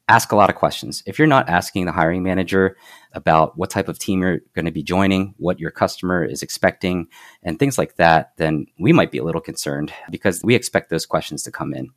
Ask 0.09 0.31
a 0.31 0.37
lot 0.37 0.49
of 0.49 0.55
questions. 0.55 1.03
If 1.05 1.19
you're 1.19 1.27
not 1.27 1.49
asking 1.49 1.85
the 1.85 1.91
hiring 1.91 2.23
manager 2.23 2.77
about 3.11 3.57
what 3.57 3.69
type 3.69 3.89
of 3.89 3.99
team 3.99 4.21
you're 4.21 4.39
going 4.53 4.65
to 4.65 4.71
be 4.71 4.83
joining, 4.83 5.35
what 5.37 5.59
your 5.59 5.71
customer 5.71 6.23
is 6.23 6.41
expecting, 6.41 7.07
and 7.43 7.59
things 7.59 7.77
like 7.77 7.97
that, 7.97 8.31
then 8.37 8.67
we 8.79 8.93
might 8.93 9.11
be 9.11 9.17
a 9.17 9.23
little 9.23 9.41
concerned 9.41 9.91
because 10.09 10.41
we 10.43 10.55
expect 10.55 10.89
those 10.89 11.05
questions 11.05 11.43
to 11.43 11.51
come 11.51 11.73
in. 11.73 11.89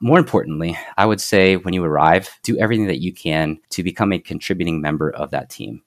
More 0.00 0.18
importantly, 0.18 0.76
I 0.96 1.06
would 1.06 1.20
say 1.20 1.56
when 1.56 1.72
you 1.72 1.84
arrive, 1.84 2.36
do 2.42 2.58
everything 2.58 2.88
that 2.88 3.00
you 3.00 3.12
can 3.12 3.60
to 3.70 3.84
become 3.84 4.12
a 4.12 4.18
contributing 4.18 4.80
member 4.80 5.10
of 5.10 5.30
that 5.30 5.48
team. 5.48 5.82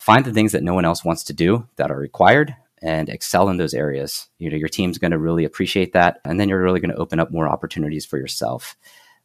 Find 0.00 0.24
the 0.24 0.32
things 0.32 0.52
that 0.52 0.64
no 0.64 0.74
one 0.74 0.84
else 0.84 1.04
wants 1.04 1.24
to 1.24 1.32
do 1.32 1.68
that 1.76 1.90
are 1.90 1.98
required 1.98 2.56
and 2.80 3.08
excel 3.08 3.50
in 3.50 3.58
those 3.58 3.74
areas. 3.74 4.28
You 4.38 4.50
know, 4.50 4.56
your 4.56 4.68
team's 4.68 4.98
going 4.98 5.12
to 5.12 5.18
really 5.18 5.44
appreciate 5.44 5.92
that 5.92 6.20
and 6.24 6.40
then 6.40 6.48
you're 6.48 6.62
really 6.62 6.80
going 6.80 6.90
to 6.90 7.00
open 7.00 7.20
up 7.20 7.30
more 7.30 7.48
opportunities 7.48 8.04
for 8.04 8.18
yourself. 8.18 8.76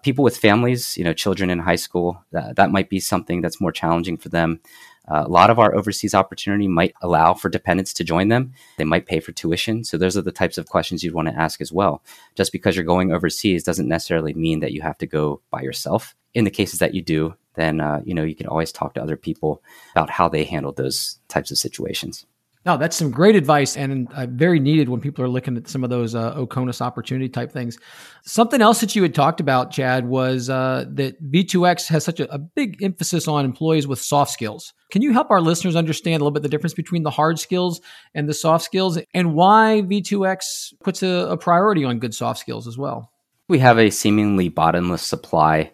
People 0.04 0.24
with 0.24 0.38
families, 0.38 0.96
you 0.98 1.04
know, 1.04 1.14
children 1.14 1.50
in 1.50 1.60
high 1.60 1.76
school, 1.76 2.24
that, 2.32 2.56
that 2.56 2.72
might 2.72 2.90
be 2.90 3.00
something 3.00 3.42
that's 3.42 3.60
more 3.60 3.72
challenging 3.72 4.18
for 4.18 4.30
them. 4.30 4.60
Uh, 5.10 5.24
a 5.26 5.30
lot 5.30 5.50
of 5.50 5.58
our 5.58 5.74
overseas 5.74 6.14
opportunity 6.14 6.68
might 6.68 6.94
allow 7.02 7.34
for 7.34 7.50
dependents 7.50 7.94
to 7.94 8.04
join 8.04 8.28
them. 8.28 8.54
They 8.78 8.84
might 8.84 9.06
pay 9.06 9.20
for 9.22 9.32
tuition. 9.32 9.84
So 9.84 9.98
those 9.98 10.18
are 10.18 10.22
the 10.22 10.32
types 10.32 10.58
of 10.58 10.68
questions 10.68 11.04
you'd 11.04 11.14
want 11.14 11.30
to 11.30 11.36
ask 11.36 11.62
as 11.62 11.72
well. 11.72 12.04
Just 12.36 12.52
because 12.52 12.76
you're 12.76 12.86
going 12.86 13.12
overseas 13.12 13.64
doesn't 13.64 13.88
necessarily 13.88 14.34
mean 14.34 14.60
that 14.60 14.74
you 14.74 14.82
have 14.82 14.98
to 15.00 15.08
go 15.08 15.42
by 15.50 15.62
yourself. 15.62 16.14
In 16.34 16.44
the 16.44 16.52
cases 16.52 16.80
that 16.80 16.94
you 16.94 17.02
do, 17.02 17.36
then 17.56 17.82
uh, 17.82 18.02
you 18.06 18.14
know 18.14 18.24
you 18.24 18.36
can 18.36 18.48
always 18.48 18.72
talk 18.72 18.94
to 18.94 19.02
other 19.02 19.18
people 19.18 19.64
about 19.94 20.10
how 20.10 20.30
they 20.30 20.44
handled 20.44 20.78
those 20.78 21.20
types 21.28 21.52
of 21.52 21.58
situations. 21.58 22.26
No, 22.68 22.76
that's 22.76 22.98
some 22.98 23.12
great 23.12 23.38
advice 23.38 23.78
and 23.78 24.12
uh, 24.12 24.28
very 24.30 24.60
needed 24.60 24.90
when 24.90 25.00
people 25.00 25.24
are 25.24 25.30
looking 25.30 25.56
at 25.56 25.70
some 25.70 25.86
of 25.86 25.90
those 25.90 26.14
uh, 26.14 26.36
OCONUS 26.36 26.82
opportunity 26.82 27.30
type 27.30 27.50
things. 27.50 27.78
Something 28.26 28.62
else 28.62 28.82
that 28.82 28.94
you 28.94 29.02
had 29.04 29.16
talked 29.16 29.40
about, 29.40 29.72
Chad, 29.72 30.06
was 30.06 30.50
uh, 30.50 30.84
that 30.90 31.24
V2X 31.32 31.88
has 31.88 32.04
such 32.04 32.20
a, 32.20 32.30
a, 32.30 32.38
big 32.38 32.84
emphasis 32.84 33.26
on 33.26 33.46
employees 33.46 33.88
with 33.88 34.02
soft 34.02 34.32
skills. 34.32 34.74
Can 34.92 35.02
you 35.02 35.14
help 35.14 35.32
our 35.32 35.40
listeners 35.40 35.78
understand 35.78 36.16
a 36.16 36.26
little 36.26 36.32
bit 36.32 36.44
the 36.44 36.50
difference 36.50 36.74
between 36.74 37.04
the 37.04 37.10
hard 37.10 37.40
skills 37.40 37.80
and 38.14 38.28
the 38.28 38.34
soft 38.34 38.66
skills 38.66 39.00
and 39.14 39.34
why 39.34 39.82
V2X 39.86 40.74
puts 40.84 41.02
a, 41.02 41.08
a 41.08 41.38
priority 41.38 41.86
on 41.86 42.00
good 42.00 42.14
soft 42.14 42.42
skills 42.42 42.68
as 42.68 42.78
well? 42.78 43.14
We 43.48 43.60
have 43.60 43.80
a 43.80 43.90
seemingly 43.90 44.50
bottomless 44.50 45.04
supply 45.04 45.72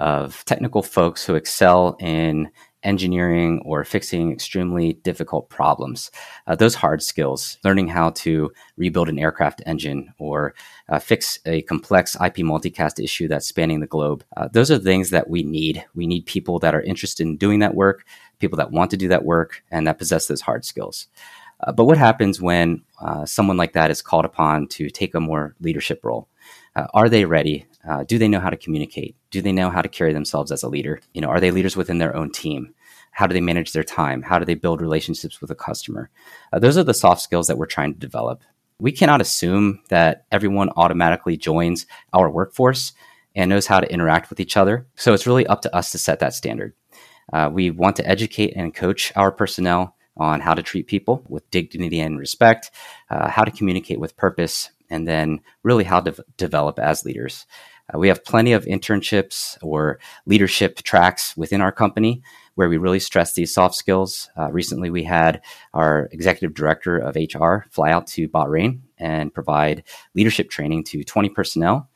of 0.00 0.44
technical 0.44 0.82
folks 0.82 1.24
who 1.24 1.36
excel 1.36 1.96
in 2.00 2.50
engineering 2.82 3.62
or 3.64 3.84
fixing 3.84 4.32
extremely 4.32 4.94
difficult 4.94 5.48
problems. 5.48 6.10
Uh, 6.46 6.54
those 6.54 6.74
hard 6.74 7.02
skills, 7.02 7.58
learning 7.64 7.88
how 7.88 8.10
to 8.10 8.52
rebuild 8.76 9.08
an 9.08 9.18
aircraft 9.18 9.62
engine 9.66 10.12
or 10.18 10.54
uh, 10.88 10.98
fix 10.98 11.38
a 11.46 11.62
complex 11.62 12.14
IP 12.16 12.36
multicast 12.36 13.02
issue 13.02 13.28
that's 13.28 13.46
spanning 13.46 13.80
the 13.80 13.86
globe, 13.86 14.24
uh, 14.36 14.48
those 14.52 14.70
are 14.70 14.78
things 14.78 15.10
that 15.10 15.30
we 15.30 15.42
need. 15.42 15.84
We 15.94 16.06
need 16.06 16.26
people 16.26 16.58
that 16.60 16.74
are 16.74 16.82
interested 16.82 17.26
in 17.26 17.36
doing 17.36 17.60
that 17.60 17.74
work, 17.74 18.04
people 18.38 18.56
that 18.58 18.72
want 18.72 18.90
to 18.90 18.96
do 18.96 19.08
that 19.08 19.24
work, 19.24 19.62
and 19.70 19.86
that 19.86 19.98
possess 19.98 20.26
those 20.26 20.40
hard 20.40 20.64
skills. 20.64 21.06
Uh, 21.60 21.72
but 21.72 21.84
what 21.84 21.98
happens 21.98 22.40
when 22.40 22.82
uh, 23.00 23.24
someone 23.24 23.56
like 23.56 23.72
that 23.74 23.90
is 23.90 24.02
called 24.02 24.24
upon 24.24 24.66
to 24.66 24.90
take 24.90 25.14
a 25.14 25.20
more 25.20 25.54
leadership 25.60 26.00
role? 26.04 26.28
Uh, 26.74 26.86
are 26.94 27.08
they 27.08 27.24
ready? 27.24 27.66
Uh, 27.88 28.04
do 28.04 28.18
they 28.18 28.28
know 28.28 28.40
how 28.40 28.50
to 28.50 28.56
communicate? 28.56 29.16
Do 29.30 29.42
they 29.42 29.52
know 29.52 29.70
how 29.70 29.82
to 29.82 29.88
carry 29.88 30.12
themselves 30.12 30.52
as 30.52 30.62
a 30.62 30.68
leader? 30.68 31.00
You 31.14 31.20
know, 31.20 31.28
are 31.28 31.40
they 31.40 31.50
leaders 31.50 31.76
within 31.76 31.98
their 31.98 32.14
own 32.14 32.30
team? 32.30 32.74
How 33.10 33.26
do 33.26 33.34
they 33.34 33.40
manage 33.40 33.72
their 33.72 33.84
time? 33.84 34.22
How 34.22 34.38
do 34.38 34.44
they 34.44 34.54
build 34.54 34.80
relationships 34.80 35.40
with 35.40 35.50
a 35.50 35.54
customer? 35.54 36.10
Uh, 36.52 36.58
those 36.58 36.78
are 36.78 36.84
the 36.84 36.94
soft 36.94 37.20
skills 37.20 37.46
that 37.48 37.58
we're 37.58 37.66
trying 37.66 37.92
to 37.92 37.98
develop. 37.98 38.42
We 38.78 38.92
cannot 38.92 39.20
assume 39.20 39.80
that 39.90 40.24
everyone 40.32 40.70
automatically 40.76 41.36
joins 41.36 41.86
our 42.12 42.30
workforce 42.30 42.92
and 43.34 43.48
knows 43.50 43.66
how 43.66 43.80
to 43.80 43.92
interact 43.92 44.30
with 44.30 44.40
each 44.40 44.56
other. 44.56 44.86
So 44.96 45.12
it's 45.12 45.26
really 45.26 45.46
up 45.46 45.62
to 45.62 45.74
us 45.74 45.92
to 45.92 45.98
set 45.98 46.20
that 46.20 46.34
standard. 46.34 46.74
Uh, 47.32 47.50
we 47.52 47.70
want 47.70 47.96
to 47.96 48.08
educate 48.08 48.54
and 48.56 48.74
coach 48.74 49.12
our 49.16 49.30
personnel 49.30 49.96
on 50.16 50.40
how 50.40 50.54
to 50.54 50.62
treat 50.62 50.86
people 50.86 51.24
with 51.28 51.50
dignity 51.50 52.00
and 52.00 52.18
respect, 52.18 52.70
uh, 53.10 53.28
how 53.28 53.44
to 53.44 53.50
communicate 53.50 53.98
with 54.00 54.16
purpose, 54.16 54.70
and 54.90 55.08
then 55.08 55.40
really 55.62 55.84
how 55.84 56.00
to 56.00 56.14
develop 56.36 56.78
as 56.78 57.04
leaders. 57.04 57.46
Uh, 57.94 57.98
we 57.98 58.08
have 58.08 58.24
plenty 58.24 58.52
of 58.52 58.64
internships 58.64 59.56
or 59.62 59.98
leadership 60.26 60.76
tracks 60.82 61.36
within 61.36 61.60
our 61.60 61.72
company 61.72 62.22
where 62.54 62.68
we 62.68 62.76
really 62.76 63.00
stress 63.00 63.32
these 63.34 63.52
soft 63.52 63.74
skills. 63.74 64.28
Uh, 64.38 64.50
recently, 64.52 64.90
we 64.90 65.04
had 65.04 65.40
our 65.72 66.08
executive 66.12 66.54
director 66.54 66.98
of 66.98 67.16
HR 67.16 67.66
fly 67.70 67.90
out 67.90 68.06
to 68.08 68.28
Bahrain 68.28 68.80
and 68.98 69.32
provide 69.32 69.84
leadership 70.14 70.50
training 70.50 70.84
to 70.84 71.02
20 71.02 71.28
personnel. 71.30 71.88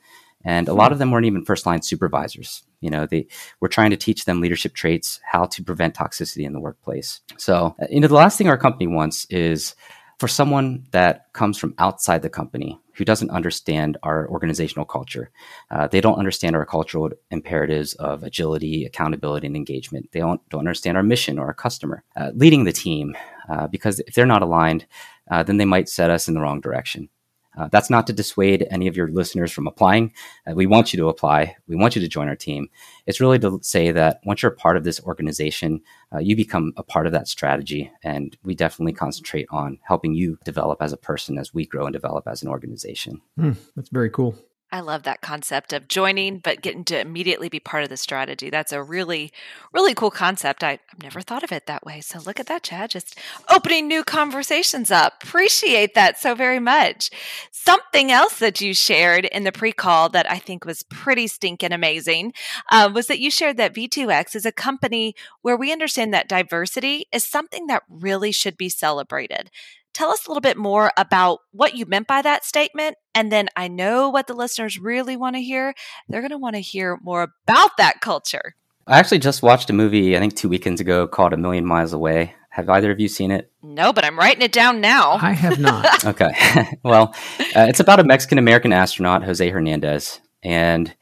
And 0.43 0.67
a 0.67 0.73
lot 0.73 0.91
of 0.91 0.99
them 0.99 1.11
weren't 1.11 1.25
even 1.25 1.43
first 1.43 1.65
line 1.65 1.81
supervisors. 1.81 2.63
You 2.79 2.89
know, 2.89 3.05
they 3.05 3.27
we're 3.59 3.67
trying 3.67 3.89
to 3.89 3.97
teach 3.97 4.25
them 4.25 4.39
leadership 4.39 4.73
traits, 4.73 5.19
how 5.23 5.45
to 5.45 5.63
prevent 5.63 5.95
toxicity 5.95 6.45
in 6.45 6.53
the 6.53 6.59
workplace. 6.59 7.21
So, 7.37 7.75
uh, 7.81 7.87
you 7.89 7.99
know, 7.99 8.07
the 8.07 8.13
last 8.13 8.37
thing 8.37 8.47
our 8.47 8.57
company 8.57 8.87
wants 8.87 9.25
is 9.29 9.75
for 10.17 10.27
someone 10.27 10.85
that 10.91 11.31
comes 11.33 11.57
from 11.57 11.75
outside 11.77 12.21
the 12.21 12.29
company 12.29 12.79
who 12.93 13.05
doesn't 13.05 13.29
understand 13.29 13.97
our 14.01 14.27
organizational 14.29 14.85
culture. 14.85 15.29
Uh, 15.69 15.87
they 15.87 16.01
don't 16.01 16.17
understand 16.17 16.55
our 16.55 16.65
cultural 16.65 17.11
imperatives 17.29 17.93
of 17.95 18.23
agility, 18.23 18.85
accountability, 18.85 19.45
and 19.45 19.55
engagement. 19.55 20.09
They 20.11 20.19
don't, 20.19 20.41
don't 20.49 20.61
understand 20.61 20.97
our 20.97 21.03
mission 21.03 21.37
or 21.37 21.45
our 21.45 21.53
customer. 21.53 22.03
Uh, 22.15 22.31
leading 22.33 22.63
the 22.63 22.73
team, 22.73 23.15
uh, 23.47 23.67
because 23.67 23.99
if 23.99 24.15
they're 24.15 24.25
not 24.25 24.41
aligned, 24.41 24.87
uh, 25.29 25.43
then 25.43 25.57
they 25.57 25.65
might 25.65 25.89
set 25.89 26.09
us 26.09 26.27
in 26.27 26.33
the 26.33 26.41
wrong 26.41 26.61
direction. 26.61 27.09
Uh, 27.57 27.67
that's 27.69 27.89
not 27.89 28.07
to 28.07 28.13
dissuade 28.13 28.67
any 28.69 28.87
of 28.87 28.95
your 28.95 29.09
listeners 29.09 29.51
from 29.51 29.67
applying. 29.67 30.13
Uh, 30.45 30.53
we 30.53 30.65
want 30.65 30.93
you 30.93 30.97
to 30.97 31.09
apply. 31.09 31.55
We 31.67 31.75
want 31.75 31.95
you 31.95 32.01
to 32.01 32.07
join 32.07 32.27
our 32.27 32.35
team. 32.35 32.69
It's 33.05 33.19
really 33.19 33.39
to 33.39 33.59
say 33.61 33.91
that 33.91 34.21
once 34.25 34.41
you're 34.41 34.51
a 34.51 34.55
part 34.55 34.77
of 34.77 34.83
this 34.83 35.01
organization, 35.01 35.81
uh, 36.13 36.19
you 36.19 36.35
become 36.35 36.73
a 36.77 36.83
part 36.83 37.07
of 37.07 37.13
that 37.13 37.27
strategy. 37.27 37.91
And 38.03 38.37
we 38.43 38.55
definitely 38.55 38.93
concentrate 38.93 39.47
on 39.49 39.79
helping 39.83 40.13
you 40.13 40.37
develop 40.45 40.81
as 40.81 40.93
a 40.93 40.97
person 40.97 41.37
as 41.37 41.53
we 41.53 41.65
grow 41.65 41.85
and 41.85 41.93
develop 41.93 42.27
as 42.27 42.43
an 42.43 42.49
organization. 42.49 43.21
Mm, 43.39 43.57
that's 43.75 43.89
very 43.89 44.09
cool. 44.09 44.35
I 44.69 44.81
love 44.81 45.03
that 45.03 45.21
concept 45.21 45.71
of 45.71 45.87
joining, 45.87 46.39
but 46.39 46.61
getting 46.61 46.83
to 46.85 46.99
immediately 46.99 47.47
be 47.47 47.59
part 47.59 47.83
of 47.83 47.89
the 47.89 47.95
strategy. 47.95 48.49
That's 48.49 48.73
a 48.73 48.83
really, 48.83 49.31
really 49.73 49.93
cool 49.93 50.11
concept. 50.11 50.61
I, 50.61 50.71
have 50.71 51.01
never 51.01 51.21
thought 51.21 51.43
of 51.43 51.53
it 51.53 51.67
that 51.67 51.85
way. 51.85 52.01
So 52.01 52.19
look 52.19 52.37
at 52.37 52.47
that, 52.47 52.63
Chad, 52.63 52.89
just 52.89 53.17
opening 53.49 53.87
new 53.87 54.03
conversations 54.03 54.91
up. 54.91 55.23
Appreciate 55.23 55.93
that 55.93 56.19
so 56.19 56.35
very 56.35 56.59
much. 56.59 57.09
Something 57.49 58.11
else 58.11 58.39
that 58.39 58.59
you 58.59 58.73
shared 58.73 59.23
in 59.25 59.45
the 59.45 59.53
pre 59.53 59.71
call 59.71 60.09
that 60.09 60.29
I 60.29 60.37
think 60.37 60.65
was 60.65 60.83
pretty 60.83 61.27
stinking 61.27 61.71
amazing 61.71 62.33
uh, 62.69 62.89
was 62.93 63.07
that 63.07 63.19
you 63.19 63.31
shared 63.31 63.55
that 63.57 63.73
V2X 63.73 64.35
is 64.35 64.45
a 64.45 64.51
company 64.51 65.15
where 65.43 65.55
we 65.55 65.71
understand 65.71 66.13
that 66.13 66.27
diversity 66.27 67.05
is 67.13 67.25
something 67.25 67.67
that 67.67 67.83
really 67.89 68.33
should 68.33 68.57
be 68.57 68.67
celebrated. 68.67 69.49
Tell 69.97 70.11
us 70.11 70.27
a 70.27 70.29
little 70.29 70.41
bit 70.41 70.57
more 70.57 70.91
about 70.95 71.39
what 71.53 71.73
you 71.73 71.87
meant 71.87 72.05
by 72.05 72.21
that 72.21 72.45
statement. 72.45 72.97
And 73.15 73.31
then 73.31 73.49
I 73.55 73.67
know 73.67 74.09
what 74.09 74.27
the 74.27 74.35
listeners 74.35 74.77
really 74.77 75.17
want 75.17 75.35
to 75.35 75.41
hear. 75.41 75.73
They're 76.07 76.21
going 76.21 76.29
to 76.29 76.37
want 76.37 76.53
to 76.53 76.61
hear 76.61 76.99
more 77.01 77.23
about 77.23 77.77
that 77.79 77.99
culture. 77.99 78.53
I 78.85 78.99
actually 78.99 79.17
just 79.17 79.41
watched 79.41 79.71
a 79.71 79.73
movie, 79.73 80.15
I 80.15 80.19
think 80.19 80.35
two 80.35 80.49
weekends 80.49 80.79
ago, 80.79 81.07
called 81.07 81.33
A 81.33 81.37
Million 81.37 81.65
Miles 81.65 81.93
Away. 81.93 82.35
Have 82.51 82.69
either 82.69 82.91
of 82.91 82.99
you 82.99 83.07
seen 83.07 83.31
it? 83.31 83.51
No, 83.63 83.91
but 83.91 84.05
I'm 84.05 84.19
writing 84.19 84.43
it 84.43 84.51
down 84.51 84.81
now. 84.81 85.13
I 85.13 85.31
have 85.31 85.57
not. 85.57 86.05
okay. 86.05 86.77
well, 86.83 87.15
uh, 87.55 87.65
it's 87.67 87.79
about 87.79 87.99
a 87.99 88.03
Mexican 88.03 88.37
American 88.37 88.71
astronaut, 88.71 89.23
Jose 89.23 89.49
Hernandez. 89.49 90.21
And, 90.43 90.93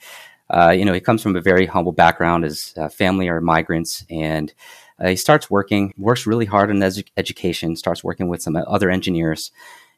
uh, 0.49 0.69
you 0.69 0.85
know, 0.85 0.93
he 0.93 1.01
comes 1.01 1.21
from 1.21 1.35
a 1.35 1.41
very 1.41 1.65
humble 1.65 1.91
background. 1.91 2.45
His 2.45 2.73
uh, 2.77 2.87
family 2.87 3.27
are 3.27 3.41
migrants. 3.41 4.05
And 4.09 4.53
uh, 4.99 5.09
he 5.09 5.15
starts 5.15 5.49
working, 5.49 5.93
works 5.97 6.25
really 6.25 6.45
hard 6.45 6.69
in 6.69 6.79
edu- 6.79 7.07
education, 7.17 7.75
starts 7.75 8.03
working 8.03 8.27
with 8.27 8.41
some 8.41 8.55
other 8.55 8.89
engineers. 8.89 9.51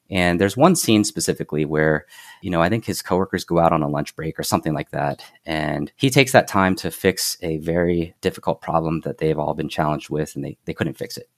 And 0.10 0.40
there's 0.40 0.56
one 0.56 0.76
scene 0.76 1.04
specifically 1.04 1.66
where, 1.66 2.06
you 2.42 2.50
know, 2.50 2.62
I 2.62 2.70
think 2.70 2.86
his 2.86 3.02
coworkers 3.02 3.44
go 3.44 3.60
out 3.60 3.74
on 3.74 3.84
a 3.84 3.90
lunch 3.90 4.16
break 4.16 4.40
or 4.40 4.44
something 4.44 4.74
like 4.74 4.92
that. 4.92 5.22
And 5.46 5.92
he 5.98 6.10
takes 6.10 6.32
that 6.32 6.48
time 6.48 6.76
to 6.78 6.92
fix 6.92 7.38
a 7.42 7.58
very 7.58 8.16
difficult 8.22 8.62
problem 8.62 9.02
that 9.02 9.18
they've 9.18 9.38
all 9.38 9.54
been 9.54 9.70
challenged 9.70 10.10
with 10.10 10.36
and 10.36 10.46
they, 10.46 10.58
they 10.66 10.74
couldn't 10.74 10.98
fix 10.98 11.18
it. 11.18 11.30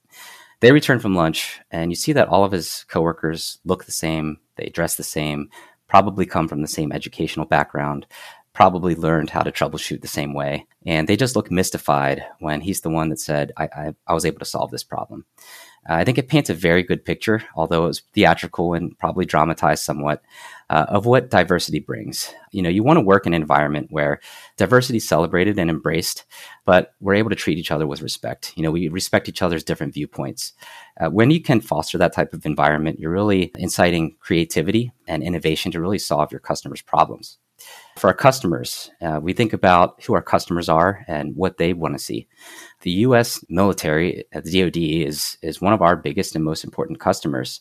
They 0.60 0.72
return 0.72 1.00
from 1.00 1.14
lunch 1.14 1.60
and 1.70 1.90
you 1.90 1.96
see 1.96 2.12
that 2.12 2.28
all 2.28 2.44
of 2.44 2.52
his 2.52 2.84
coworkers 2.88 3.58
look 3.64 3.86
the 3.86 3.92
same, 3.92 4.38
they 4.56 4.68
dress 4.68 4.94
the 4.94 5.02
same, 5.02 5.48
probably 5.88 6.26
come 6.26 6.46
from 6.46 6.62
the 6.62 6.68
same 6.68 6.92
educational 6.92 7.46
background. 7.46 8.06
Probably 8.52 8.94
learned 8.94 9.30
how 9.30 9.42
to 9.42 9.52
troubleshoot 9.52 10.02
the 10.02 10.08
same 10.08 10.34
way. 10.34 10.66
And 10.86 11.08
they 11.08 11.16
just 11.16 11.36
look 11.36 11.50
mystified 11.50 12.24
when 12.40 12.60
he's 12.60 12.80
the 12.80 12.90
one 12.90 13.08
that 13.10 13.20
said, 13.20 13.52
I, 13.56 13.64
I, 13.64 13.94
I 14.08 14.14
was 14.14 14.24
able 14.24 14.40
to 14.40 14.44
solve 14.44 14.70
this 14.70 14.82
problem. 14.82 15.24
Uh, 15.88 15.94
I 15.94 16.04
think 16.04 16.18
it 16.18 16.28
paints 16.28 16.50
a 16.50 16.54
very 16.54 16.82
good 16.82 17.06
picture, 17.06 17.42
although 17.56 17.84
it 17.84 17.88
was 17.88 18.02
theatrical 18.12 18.74
and 18.74 18.98
probably 18.98 19.24
dramatized 19.24 19.82
somewhat, 19.82 20.22
uh, 20.68 20.86
of 20.88 21.06
what 21.06 21.30
diversity 21.30 21.78
brings. 21.78 22.34
You 22.52 22.60
know, 22.60 22.68
you 22.68 22.82
want 22.82 22.98
to 22.98 23.04
work 23.04 23.26
in 23.26 23.32
an 23.32 23.40
environment 23.40 23.86
where 23.90 24.20
diversity 24.58 24.98
is 24.98 25.08
celebrated 25.08 25.58
and 25.58 25.70
embraced, 25.70 26.26
but 26.66 26.92
we're 27.00 27.14
able 27.14 27.30
to 27.30 27.36
treat 27.36 27.56
each 27.56 27.70
other 27.70 27.86
with 27.86 28.02
respect. 28.02 28.52
You 28.56 28.62
know, 28.62 28.70
we 28.70 28.88
respect 28.88 29.28
each 29.28 29.40
other's 29.40 29.64
different 29.64 29.94
viewpoints. 29.94 30.52
Uh, 31.00 31.08
when 31.08 31.30
you 31.30 31.40
can 31.40 31.62
foster 31.62 31.96
that 31.96 32.12
type 32.12 32.34
of 32.34 32.44
environment, 32.44 32.98
you're 32.98 33.10
really 33.10 33.50
inciting 33.58 34.16
creativity 34.20 34.92
and 35.08 35.22
innovation 35.22 35.72
to 35.72 35.80
really 35.80 35.98
solve 35.98 36.30
your 36.30 36.40
customers' 36.40 36.82
problems. 36.82 37.38
For 37.96 38.06
our 38.06 38.14
customers, 38.14 38.90
uh, 39.02 39.20
we 39.22 39.32
think 39.32 39.52
about 39.52 40.02
who 40.02 40.14
our 40.14 40.22
customers 40.22 40.68
are 40.68 41.04
and 41.06 41.36
what 41.36 41.58
they 41.58 41.72
want 41.74 41.94
to 41.94 41.98
see. 41.98 42.28
The 42.80 42.90
U.S. 42.90 43.44
military, 43.48 44.24
uh, 44.34 44.40
the 44.40 44.62
DoD, 44.62 44.76
is 44.76 45.36
is 45.42 45.60
one 45.60 45.72
of 45.72 45.82
our 45.82 45.96
biggest 45.96 46.34
and 46.34 46.44
most 46.44 46.64
important 46.64 47.00
customers. 47.00 47.60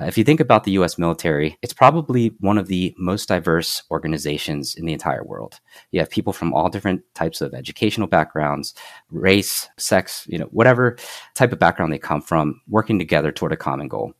Uh, 0.00 0.06
if 0.06 0.16
you 0.16 0.24
think 0.24 0.40
about 0.40 0.64
the 0.64 0.72
U.S. 0.72 0.98
military, 0.98 1.58
it's 1.62 1.72
probably 1.72 2.34
one 2.40 2.58
of 2.58 2.68
the 2.68 2.94
most 2.98 3.28
diverse 3.28 3.82
organizations 3.90 4.74
in 4.74 4.86
the 4.86 4.92
entire 4.92 5.22
world. 5.22 5.60
You 5.90 6.00
have 6.00 6.10
people 6.10 6.32
from 6.32 6.52
all 6.52 6.68
different 6.68 7.02
types 7.14 7.40
of 7.40 7.54
educational 7.54 8.08
backgrounds, 8.08 8.74
race, 9.10 9.68
sex, 9.76 10.26
you 10.28 10.38
know, 10.38 10.46
whatever 10.46 10.96
type 11.34 11.52
of 11.52 11.58
background 11.58 11.92
they 11.92 11.98
come 11.98 12.22
from, 12.22 12.60
working 12.68 12.98
together 12.98 13.30
toward 13.30 13.52
a 13.52 13.56
common 13.56 13.88
goal. 13.88 14.14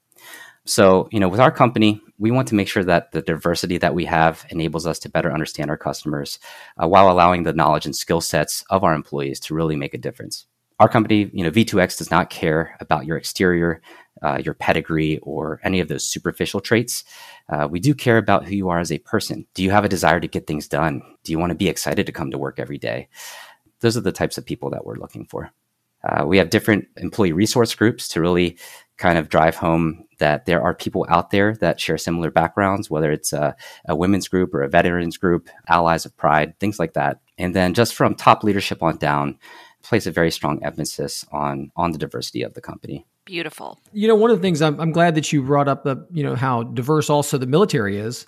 So, 0.67 1.09
you 1.13 1.21
know, 1.21 1.29
with 1.29 1.41
our 1.41 1.51
company, 1.51 2.01
we 2.19 2.31
want 2.31 2.49
to 2.49 2.55
make 2.55 2.69
sure 2.69 2.85
that 2.85 3.13
the 3.13 3.21
diversity 3.21 3.77
that 3.79 3.95
we 3.95 4.07
have 4.07 4.47
enables 4.49 4.87
us 4.87 4.99
to 5.01 5.11
better 5.11 5.33
understand 5.33 5.69
our 5.69 5.77
customers 5.77 6.39
uh, 6.83 6.89
while 6.89 7.11
allowing 7.11 7.43
the 7.43 7.53
knowledge 7.53 7.85
and 7.85 7.95
skill 7.95 8.23
sets 8.23 8.65
of 8.71 8.83
our 8.83 8.95
employees 8.95 9.41
to 9.41 9.55
really 9.55 9.77
make 9.77 9.93
a 9.93 9.99
difference. 9.99 10.47
Our 10.81 10.89
company, 10.89 11.31
you 11.33 11.45
know, 11.45 11.51
V2X 11.51 11.99
does 11.99 12.11
not 12.11 12.31
care 12.31 12.77
about 12.81 13.05
your 13.05 13.17
exterior, 13.17 13.83
uh, 14.23 14.41
your 14.43 14.55
pedigree, 14.55 15.19
or 15.19 15.61
any 15.63 15.81
of 15.81 15.89
those 15.89 16.07
superficial 16.07 16.61
traits. 16.61 17.05
Uh, 17.49 17.69
we 17.71 17.79
do 17.79 17.95
care 17.95 18.17
about 18.17 18.47
who 18.47 18.55
you 18.55 18.71
are 18.71 18.81
as 18.81 18.91
a 18.91 18.99
person. 18.99 19.47
Do 19.55 19.63
you 19.63 19.71
have 19.71 19.85
a 19.85 19.89
desire 19.89 20.19
to 20.19 20.29
get 20.29 20.47
things 20.47 20.67
done? 20.67 21.03
Do 21.25 21.33
you 21.33 21.39
want 21.39 21.51
to 21.51 21.57
be 21.57 21.69
excited 21.69 22.07
to 22.07 22.13
come 22.13 22.31
to 22.31 22.39
work 22.39 22.59
every 22.59 22.79
day? 22.79 23.09
Those 23.81 23.97
are 23.97 24.01
the 24.03 24.13
types 24.13 24.39
of 24.39 24.47
people 24.47 24.71
that 24.71 24.87
we're 24.87 24.97
looking 24.97 25.27
for. 25.27 25.53
Uh, 26.05 26.25
we 26.27 26.39
have 26.39 26.51
different 26.51 26.87
employee 26.97 27.33
resource 27.33 27.75
groups 27.75 28.09
to 28.09 28.21
really 28.21 28.59
kind 28.97 29.19
of 29.19 29.29
drive 29.29 29.57
home 29.57 30.05
that 30.19 30.47
there 30.47 30.63
are 30.63 30.75
people 30.75 31.05
out 31.09 31.31
there 31.31 31.55
that 31.57 31.81
share 31.81 31.99
similar 31.99 32.31
backgrounds, 32.31 32.89
whether 32.89 33.11
it's 33.11 33.33
a, 33.33 33.57
a, 33.89 33.97
women's 33.97 34.29
group 34.29 34.55
or 34.55 34.63
a 34.63 34.69
veterans 34.69 35.17
group, 35.17 35.49
allies 35.69 36.05
of 36.07 36.17
pride, 36.17 36.59
things 36.61 36.79
like 36.79 36.93
that. 36.93 37.21
And 37.37 37.55
then 37.55 37.75
just 37.75 37.95
from 37.95 38.15
top 38.15 38.45
leadership 38.45 38.83
on 38.83 38.97
down, 38.97 39.39
place 39.85 40.07
a 40.07 40.11
very 40.11 40.31
strong 40.31 40.65
emphasis 40.65 41.25
on 41.31 41.71
on 41.77 41.93
the 41.93 41.99
diversity 41.99 42.43
of 42.43 42.55
the 42.55 42.61
company. 42.61 43.07
Beautiful. 43.25 43.81
You 43.95 44.07
know, 44.07 44.15
one 44.15 44.31
of 44.31 44.37
the 44.37 44.43
things 44.43 44.61
I'm, 44.61 44.79
I'm 44.79 44.93
glad 44.93 45.15
that 45.15 45.33
you 45.33 45.43
brought 45.43 45.67
up 45.67 45.83
the, 45.83 46.07
you 46.13 46.23
know, 46.23 46.35
how 46.35 46.63
diverse 46.63 47.09
also 47.09 47.39
the 47.39 47.47
military 47.47 47.97
is. 47.97 48.27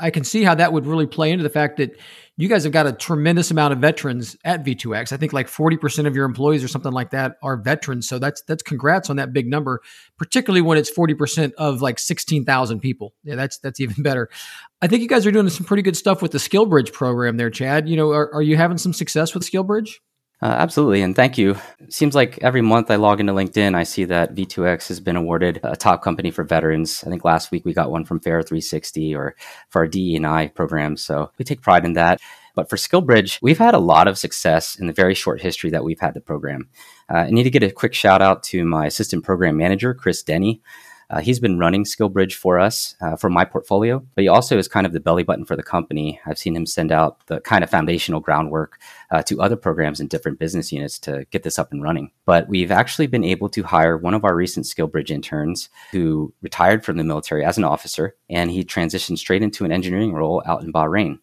I 0.00 0.08
can 0.08 0.24
see 0.24 0.44
how 0.44 0.54
that 0.54 0.72
would 0.72 0.86
really 0.86 1.06
play 1.06 1.30
into 1.30 1.42
the 1.42 1.50
fact 1.50 1.76
that 1.76 1.98
you 2.38 2.48
guys 2.48 2.64
have 2.64 2.72
got 2.72 2.86
a 2.86 2.92
tremendous 2.92 3.50
amount 3.50 3.74
of 3.74 3.80
veterans 3.80 4.38
at 4.42 4.64
V2X. 4.64 5.12
I 5.12 5.18
think 5.18 5.34
like 5.34 5.46
40% 5.46 6.06
of 6.06 6.16
your 6.16 6.24
employees 6.24 6.64
or 6.64 6.68
something 6.68 6.92
like 6.92 7.10
that 7.10 7.36
are 7.42 7.58
veterans. 7.58 8.08
So 8.08 8.18
that's, 8.18 8.40
that's 8.42 8.62
congrats 8.62 9.10
on 9.10 9.16
that 9.16 9.34
big 9.34 9.46
number, 9.46 9.82
particularly 10.16 10.62
when 10.62 10.78
it's 10.78 10.90
40% 10.90 11.52
of 11.58 11.82
like 11.82 11.98
16,000 11.98 12.80
people. 12.80 13.12
Yeah, 13.24 13.34
that's, 13.34 13.58
that's 13.58 13.78
even 13.78 14.02
better. 14.02 14.30
I 14.80 14.86
think 14.86 15.02
you 15.02 15.08
guys 15.08 15.26
are 15.26 15.32
doing 15.32 15.50
some 15.50 15.66
pretty 15.66 15.82
good 15.82 15.98
stuff 15.98 16.22
with 16.22 16.32
the 16.32 16.38
SkillBridge 16.38 16.94
program 16.94 17.36
there, 17.36 17.50
Chad. 17.50 17.90
You 17.90 17.96
know, 17.96 18.12
are, 18.12 18.32
are 18.32 18.42
you 18.42 18.56
having 18.56 18.78
some 18.78 18.94
success 18.94 19.34
with 19.34 19.42
SkillBridge? 19.42 19.96
Uh, 20.42 20.46
absolutely, 20.46 21.02
and 21.02 21.14
thank 21.14 21.36
you. 21.36 21.54
Seems 21.90 22.14
like 22.14 22.38
every 22.40 22.62
month 22.62 22.90
I 22.90 22.96
log 22.96 23.20
into 23.20 23.34
LinkedIn, 23.34 23.74
I 23.74 23.82
see 23.82 24.04
that 24.04 24.34
V2X 24.34 24.88
has 24.88 24.98
been 24.98 25.16
awarded 25.16 25.60
a 25.62 25.76
top 25.76 26.02
company 26.02 26.30
for 26.30 26.44
veterans. 26.44 27.04
I 27.06 27.10
think 27.10 27.26
last 27.26 27.50
week 27.50 27.66
we 27.66 27.74
got 27.74 27.90
one 27.90 28.06
from 28.06 28.20
Fair 28.20 28.42
360 28.42 29.14
or 29.14 29.36
for 29.68 29.82
our 29.82 29.86
DE&I 29.86 30.48
program, 30.48 30.96
so 30.96 31.30
we 31.36 31.44
take 31.44 31.60
pride 31.60 31.84
in 31.84 31.92
that. 31.92 32.20
But 32.54 32.70
for 32.70 32.76
SkillBridge, 32.76 33.40
we've 33.42 33.58
had 33.58 33.74
a 33.74 33.78
lot 33.78 34.08
of 34.08 34.16
success 34.16 34.76
in 34.76 34.86
the 34.86 34.94
very 34.94 35.14
short 35.14 35.42
history 35.42 35.70
that 35.70 35.84
we've 35.84 36.00
had 36.00 36.14
the 36.14 36.20
program. 36.22 36.68
Uh, 37.12 37.18
I 37.18 37.30
need 37.30 37.44
to 37.44 37.50
get 37.50 37.62
a 37.62 37.70
quick 37.70 37.92
shout 37.92 38.22
out 38.22 38.42
to 38.44 38.64
my 38.64 38.86
assistant 38.86 39.24
program 39.24 39.58
manager, 39.58 39.92
Chris 39.92 40.22
Denny. 40.22 40.62
Uh, 41.10 41.20
he's 41.20 41.40
been 41.40 41.58
running 41.58 41.84
SkillBridge 41.84 42.34
for 42.34 42.60
us 42.60 42.94
uh, 43.00 43.16
for 43.16 43.28
my 43.28 43.44
portfolio, 43.44 43.98
but 44.14 44.22
he 44.22 44.28
also 44.28 44.56
is 44.56 44.68
kind 44.68 44.86
of 44.86 44.92
the 44.92 45.00
belly 45.00 45.24
button 45.24 45.44
for 45.44 45.56
the 45.56 45.62
company. 45.62 46.20
I've 46.24 46.38
seen 46.38 46.54
him 46.54 46.66
send 46.66 46.92
out 46.92 47.26
the 47.26 47.40
kind 47.40 47.64
of 47.64 47.70
foundational 47.70 48.20
groundwork 48.20 48.80
uh, 49.10 49.22
to 49.24 49.42
other 49.42 49.56
programs 49.56 49.98
in 49.98 50.06
different 50.06 50.38
business 50.38 50.70
units 50.70 51.00
to 51.00 51.26
get 51.32 51.42
this 51.42 51.58
up 51.58 51.72
and 51.72 51.82
running. 51.82 52.12
But 52.26 52.48
we've 52.48 52.70
actually 52.70 53.08
been 53.08 53.24
able 53.24 53.48
to 53.50 53.64
hire 53.64 53.96
one 53.96 54.14
of 54.14 54.24
our 54.24 54.36
recent 54.36 54.66
SkillBridge 54.66 55.10
interns 55.10 55.68
who 55.90 56.32
retired 56.42 56.84
from 56.84 56.96
the 56.96 57.04
military 57.04 57.44
as 57.44 57.58
an 57.58 57.64
officer, 57.64 58.14
and 58.28 58.50
he 58.50 58.64
transitioned 58.64 59.18
straight 59.18 59.42
into 59.42 59.64
an 59.64 59.72
engineering 59.72 60.12
role 60.12 60.42
out 60.46 60.62
in 60.62 60.72
Bahrain. 60.72 61.18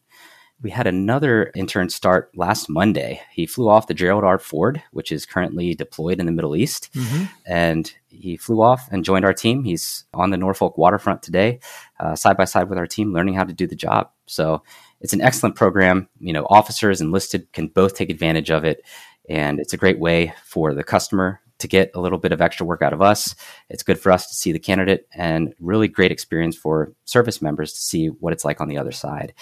We 0.61 0.71
had 0.71 0.87
another 0.87 1.51
intern 1.55 1.89
start 1.89 2.31
last 2.35 2.67
Monday. 2.67 3.21
He 3.31 3.45
flew 3.45 3.69
off 3.69 3.85
the 3.85 3.93
Gerald 3.93 4.23
R. 4.23 4.39
Ford, 4.39 4.81
which 4.91 5.11
is 5.11 5.25
currently 5.25 5.75
deployed 5.75 6.19
in 6.19 6.25
the 6.25 6.31
Middle 6.31 6.55
East, 6.55 6.91
mm-hmm. 6.93 7.25
and 7.45 7.93
he 8.07 8.37
flew 8.37 8.61
off 8.61 8.89
and 8.91 9.05
joined 9.05 9.23
our 9.23 9.33
team. 9.33 9.63
He's 9.63 10.05
on 10.15 10.31
the 10.31 10.37
Norfolk 10.37 10.75
waterfront 10.75 11.21
today, 11.21 11.59
uh, 11.99 12.15
side 12.15 12.37
by 12.37 12.45
side 12.45 12.69
with 12.69 12.79
our 12.79 12.87
team, 12.87 13.13
learning 13.13 13.35
how 13.35 13.43
to 13.43 13.53
do 13.53 13.67
the 13.67 13.75
job. 13.75 14.09
So 14.25 14.63
it's 14.99 15.13
an 15.13 15.21
excellent 15.21 15.55
program. 15.55 16.09
You 16.19 16.33
know, 16.33 16.47
officers 16.49 17.01
enlisted 17.01 17.53
can 17.53 17.67
both 17.67 17.95
take 17.95 18.09
advantage 18.09 18.49
of 18.49 18.65
it, 18.65 18.83
and 19.29 19.59
it's 19.59 19.73
a 19.73 19.77
great 19.77 19.99
way 19.99 20.33
for 20.43 20.73
the 20.73 20.83
customer 20.83 21.39
to 21.59 21.67
get 21.67 21.91
a 21.95 21.99
little 21.99 22.19
bit 22.19 22.31
of 22.31 22.41
extra 22.41 22.65
work 22.65 22.81
out 22.81 22.93
of 22.93 23.01
us. 23.01 23.35
It's 23.69 23.83
good 23.83 23.99
for 23.99 24.11
us 24.11 24.27
to 24.27 24.35
see 24.35 24.51
the 24.51 24.59
candidate 24.59 25.07
and 25.13 25.53
really 25.59 25.87
great 25.87 26.11
experience 26.11 26.55
for 26.55 26.93
service 27.05 27.41
members 27.41 27.73
to 27.73 27.79
see 27.79 28.07
what 28.07 28.33
it's 28.33 28.45
like 28.45 28.61
on 28.61 28.67
the 28.67 28.77
other 28.77 28.91
side. 28.91 29.33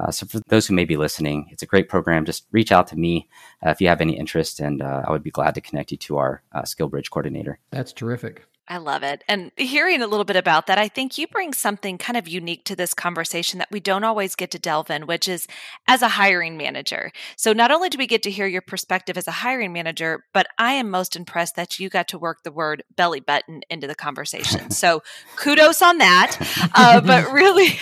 Uh, 0.00 0.10
so 0.10 0.26
for 0.26 0.40
those 0.48 0.66
who 0.66 0.74
may 0.74 0.84
be 0.84 0.96
listening, 0.96 1.48
it's 1.50 1.62
a 1.62 1.66
great 1.66 1.88
program. 1.88 2.24
Just 2.24 2.46
reach 2.52 2.72
out 2.72 2.86
to 2.88 2.96
me 2.96 3.28
uh, 3.64 3.70
if 3.70 3.80
you 3.80 3.88
have 3.88 4.00
any 4.00 4.16
interest, 4.16 4.60
and 4.60 4.82
uh, 4.82 5.02
I 5.06 5.10
would 5.10 5.22
be 5.22 5.30
glad 5.30 5.54
to 5.54 5.60
connect 5.60 5.90
you 5.90 5.98
to 5.98 6.18
our 6.18 6.42
uh, 6.52 6.62
SkillBridge 6.62 7.10
coordinator. 7.10 7.58
That's 7.70 7.92
terrific. 7.92 8.46
I 8.70 8.76
love 8.76 9.02
it. 9.02 9.24
And 9.26 9.50
hearing 9.56 10.00
a 10.00 10.06
little 10.06 10.24
bit 10.24 10.36
about 10.36 10.68
that, 10.68 10.78
I 10.78 10.86
think 10.86 11.18
you 11.18 11.26
bring 11.26 11.52
something 11.52 11.98
kind 11.98 12.16
of 12.16 12.28
unique 12.28 12.64
to 12.66 12.76
this 12.76 12.94
conversation 12.94 13.58
that 13.58 13.70
we 13.72 13.80
don't 13.80 14.04
always 14.04 14.36
get 14.36 14.52
to 14.52 14.60
delve 14.60 14.90
in, 14.90 15.08
which 15.08 15.26
is 15.26 15.48
as 15.88 16.02
a 16.02 16.08
hiring 16.08 16.56
manager. 16.56 17.10
So, 17.36 17.52
not 17.52 17.72
only 17.72 17.88
do 17.88 17.98
we 17.98 18.06
get 18.06 18.22
to 18.22 18.30
hear 18.30 18.46
your 18.46 18.62
perspective 18.62 19.18
as 19.18 19.26
a 19.26 19.32
hiring 19.32 19.72
manager, 19.72 20.24
but 20.32 20.46
I 20.56 20.74
am 20.74 20.88
most 20.88 21.16
impressed 21.16 21.56
that 21.56 21.80
you 21.80 21.88
got 21.88 22.06
to 22.08 22.18
work 22.18 22.44
the 22.44 22.52
word 22.52 22.84
belly 22.94 23.18
button 23.18 23.62
into 23.68 23.88
the 23.88 23.96
conversation. 23.96 24.70
So, 24.80 25.02
kudos 25.36 25.82
on 25.82 25.98
that. 25.98 26.36
Uh, 26.74 27.00
but 27.00 27.30
really, 27.32 27.78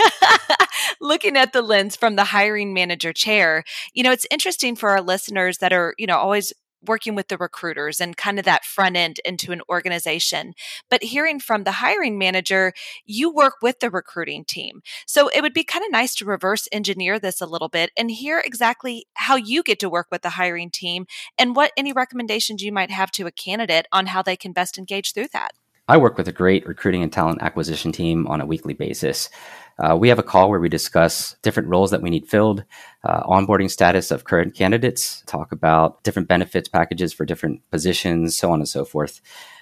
looking 1.01 1.37
at 1.37 1.53
the 1.53 1.62
lens 1.62 1.94
from 1.96 2.16
the 2.16 2.24
hiring 2.24 2.72
manager 2.74 3.12
chair, 3.12 3.62
you 3.92 4.03
know, 4.03 4.11
it's 4.11 4.27
interesting 4.31 4.74
for 4.74 4.88
our 4.88 5.03
listeners 5.03 5.59
that 5.59 5.72
are, 5.72 5.94
you 5.96 6.07
know, 6.07 6.16
always 6.16 6.53
working 6.87 7.14
with 7.14 7.29
the 7.29 7.37
recruiters 7.37 8.01
and 8.01 8.17
kind 8.17 8.38
of 8.38 8.45
that 8.45 8.64
front 8.64 8.97
end 8.97 9.21
into 9.25 9.53
an 9.53 9.62
organization. 9.69 10.55
But 10.91 11.03
hearing 11.03 11.41
from 11.41 11.64
the 11.64 11.73
hiring 11.73 12.19
manager, 12.19 12.73
you 13.05 13.33
work 13.33 13.55
with 13.62 13.81
the 13.81 13.91
recruiting 13.91 14.45
team. 14.45 14.83
So 15.07 15.29
it 15.29 15.43
would 15.43 15.55
be 15.55 15.64
kind 15.64 15.85
of 15.85 15.91
nice 15.91 16.14
to 16.17 16.25
reverse 16.25 16.69
engineer 16.73 17.19
this 17.19 17.41
a 17.41 17.47
little 17.47 17.69
bit 17.69 17.91
and 17.97 18.11
hear 18.11 18.43
exactly 18.45 19.07
how 19.14 19.37
you 19.37 19.62
get 19.62 19.81
to 19.81 19.91
work 19.91 20.09
with 20.11 20.23
the 20.23 20.31
hiring 20.31 20.71
team 20.71 21.07
and 21.38 21.57
what 21.57 21.73
any 21.77 21.93
recommendations 21.93 22.62
you 22.62 22.73
might 22.73 22.91
have 22.91 23.11
to 23.12 23.27
a 23.27 23.33
candidate 23.33 23.87
on 23.93 24.07
how 24.07 24.23
they 24.23 24.37
can 24.37 24.53
best 24.53 24.79
engage 24.79 25.12
through 25.12 25.29
that. 25.33 25.53
I 25.88 25.97
work 25.97 26.19
with 26.19 26.29
a 26.29 26.33
great 26.33 26.67
recruiting 26.67 27.03
and 27.03 27.11
talent 27.11 27.41
acquisition 27.41 27.93
team 27.93 28.27
on 28.27 28.43
a 28.43 28.47
weekly 28.47 28.75
basis. 28.75 29.31
Uh, 29.79 29.97
we 29.97 30.09
have 30.09 30.19
a 30.19 30.25
call 30.25 30.51
where 30.51 30.61
we 30.61 30.69
discuss 30.69 31.37
different 31.43 31.69
roles 31.69 31.91
that 31.91 32.03
we 32.03 32.11
need 32.11 32.29
filled, 32.29 32.64
uh, 33.05 33.23
onboarding 33.25 33.71
status 33.71 34.11
of 34.11 34.25
current 34.25 34.55
candidates, 34.55 35.23
talk 35.27 35.53
about 35.53 36.03
different 36.03 36.29
benefits 36.29 36.69
packages 36.69 37.12
for 37.12 37.25
different 37.25 37.62
positions, 37.71 38.37
so 38.37 38.51
on 38.51 38.59
and 38.59 38.69
so 38.69 38.85
forth. 38.85 39.21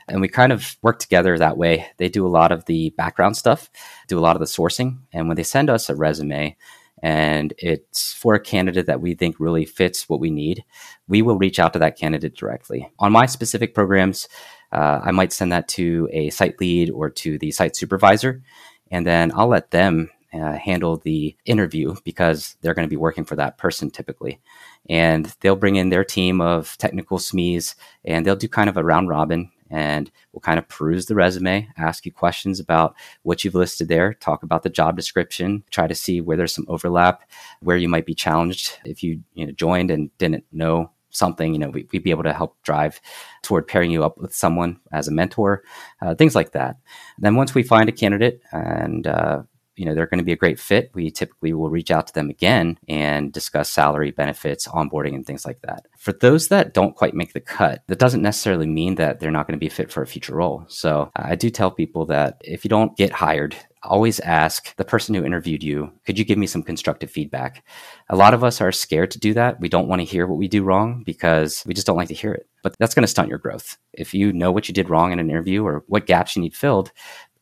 And 0.09 0.21
we 0.21 0.29
kind 0.29 0.53
of 0.53 0.77
work 0.83 0.99
together 0.99 1.37
that 1.37 1.59
way. 1.59 1.89
They 1.99 2.09
do 2.09 2.27
a 2.27 2.29
lot 2.29 2.53
of 2.53 2.65
the 2.65 2.91
background 2.97 3.37
stuff, 3.37 3.69
do 4.09 4.19
a 4.19 4.21
lot 4.21 4.37
of 4.37 4.41
the 4.41 4.47
sourcing. 4.47 4.99
And 5.13 5.29
when 5.29 5.37
they 5.37 5.43
send 5.43 5.69
us 5.69 5.91
a 5.91 5.97
resume, 5.97 6.57
and 7.03 7.53
it's 7.59 8.15
for 8.15 8.35
a 8.35 8.41
candidate 8.41 8.87
that 8.87 9.03
we 9.03 9.15
think 9.15 9.39
really 9.39 9.67
fits 9.67 10.09
what 10.09 10.21
we 10.21 10.31
need, 10.31 10.65
we 11.09 11.21
will 11.21 11.37
reach 11.37 11.59
out 11.59 11.75
to 11.75 11.79
that 11.81 11.99
candidate 11.99 12.37
directly. 12.37 12.91
On 12.99 13.13
my 13.13 13.27
specific 13.27 13.75
programs, 13.75 14.29
uh, 14.73 15.01
I 15.05 15.11
might 15.11 15.33
send 15.33 15.53
that 15.53 15.69
to 15.69 16.09
a 16.13 16.31
site 16.31 16.59
lead 16.61 16.91
or 16.91 17.11
to 17.11 17.39
the 17.39 17.51
site 17.51 17.77
supervisor, 17.77 18.43
and 18.91 19.07
then 19.07 19.33
I'll 19.35 19.49
let 19.49 19.71
them 19.71 20.11
uh, 20.33 20.53
handle 20.53 20.99
the 20.99 21.37
interview 21.45 21.95
because 22.05 22.57
they're 22.61 22.75
going 22.75 22.87
to 22.87 22.91
be 22.91 22.97
working 22.97 23.25
for 23.25 23.37
that 23.37 23.59
person 23.59 23.91
typically. 23.91 24.41
And 24.89 25.35
they'll 25.41 25.57
bring 25.57 25.77
in 25.77 25.89
their 25.89 26.05
team 26.05 26.41
of 26.41 26.77
technical 26.79 27.19
SMEs 27.19 27.75
and 28.05 28.25
they'll 28.25 28.37
do 28.37 28.49
kind 28.49 28.69
of 28.69 28.77
a 28.77 28.85
round 28.85 29.09
robin 29.09 29.51
and 29.71 30.11
we'll 30.33 30.41
kind 30.41 30.59
of 30.59 30.69
peruse 30.69 31.07
the 31.07 31.15
resume, 31.15 31.69
ask 31.77 32.07
you 32.07 32.13
questions 32.13 32.61
about 32.61 32.95
what 33.23 33.45
you've 33.45 33.55
listed 33.55 33.89
there, 33.89 34.15
talk 34.15 34.43
about 34.43 34.63
the 34.63 34.71
job 34.71 34.97
description, 34.97 35.65
try 35.71 35.87
to 35.87 35.95
see 35.95 36.21
where 36.21 36.37
there's 36.37 36.55
some 36.55 36.67
overlap, 36.69 37.29
where 37.61 37.77
you 37.77 37.89
might 37.89 38.07
be 38.07 38.15
challenged 38.15 38.79
if 38.85 39.03
you, 39.03 39.23
you 39.35 39.45
know, 39.47 39.53
joined 39.53 39.91
and 39.91 40.17
didn't 40.19 40.45
know 40.53 40.91
something, 41.17 41.53
you 41.53 41.59
know, 41.59 41.71
we, 41.71 41.89
would 41.93 42.03
be 42.03 42.11
able 42.11 42.23
to 42.25 42.33
help 42.33 42.57
drive 42.63 43.01
toward 43.43 43.67
pairing 43.67 43.91
you 43.91 44.05
up 44.05 44.19
with 44.19 44.35
someone 44.35 44.79
as 44.93 45.09
a 45.09 45.13
mentor, 45.13 45.63
uh, 46.03 46.15
things 46.15 46.35
like 46.35 46.53
that. 46.53 46.77
Then 47.19 47.35
once 47.35 47.55
we 47.55 47.63
find 47.63 47.89
a 47.89 47.93
candidate 47.93 48.41
and 48.53 49.07
uh, 49.07 49.43
you 49.77 49.85
know 49.85 49.95
they're 49.95 50.07
going 50.07 50.19
to 50.19 50.25
be 50.25 50.33
a 50.33 50.37
great 50.37 50.59
fit, 50.59 50.91
we 50.95 51.11
typically 51.11 51.53
will 51.53 51.71
reach 51.71 51.91
out 51.91 52.07
to 52.07 52.15
them 52.15 52.31
again 52.31 52.79
and 52.89 53.33
discuss 53.33 53.71
salary, 53.71 54.11
benefits, 54.11 54.67
onboarding, 54.67 55.15
and 55.15 55.27
things 55.27 55.45
like 55.45 55.61
that. 55.63 55.87
For 55.99 56.13
those 56.13 56.49
that 56.49 56.75
don't 56.75 56.97
quite 56.97 57.15
make 57.15 57.33
the 57.33 57.41
cut, 57.41 57.83
that 57.87 57.99
doesn't 57.99 58.23
necessarily 58.23 58.67
mean 58.67 58.97
that 58.97 59.21
they're 59.21 59.31
not 59.31 59.47
going 59.47 59.59
to 59.59 59.65
be 59.65 59.69
fit 59.69 59.91
for 59.93 60.03
a 60.03 60.07
future 60.07 60.35
role. 60.35 60.65
So 60.69 61.11
I 61.15 61.35
do 61.35 61.51
tell 61.51 61.71
people 61.71 62.07
that 62.07 62.41
if 62.43 62.65
you 62.65 62.69
don't 62.69 62.97
get 62.97 63.13
hired, 63.13 63.55
always 63.87 64.21
ask 64.21 64.75
the 64.77 64.85
person 64.85 65.15
who 65.15 65.25
interviewed 65.25 65.63
you, 65.63 65.93
could 66.05 66.19
you 66.19 66.25
give 66.25 66.39
me 66.39 66.47
some 66.47 66.63
constructive 66.63 67.11
feedback? 67.11 67.65
A 68.09 68.17
lot 68.17 68.35
of 68.35 68.45
us 68.45 68.61
are 68.61 68.73
scared 68.73 69.11
to 69.13 69.19
do 69.19 69.35
that. 69.35 69.61
We 69.61 69.69
don't 69.69 69.89
want 69.89 70.01
to 70.01 70.05
hear 70.05 70.27
what 70.27 70.39
we 70.39 70.49
do 70.49 70.63
wrong 70.63 71.03
because 71.05 71.63
we 71.67 71.75
just 71.75 71.87
don't 71.87 71.97
like 71.97 72.09
to 72.09 72.15
hear 72.15 72.33
it. 72.33 72.49
But 72.63 72.75
that's 72.79 72.95
going 72.95 73.05
to 73.05 73.09
stunt 73.09 73.29
your 73.29 73.39
growth. 73.39 73.79
If 73.93 74.13
you 74.13 74.33
know 74.33 74.53
what 74.53 74.69
you 74.69 74.75
did 74.75 74.91
wrong 74.91 75.13
in 75.13 75.19
an 75.19 75.31
interview 75.31 75.65
or 75.65 75.85
what 75.87 76.07
gaps 76.07 76.37
you 76.37 76.43
need 76.43 76.55
filled, 76.55 76.93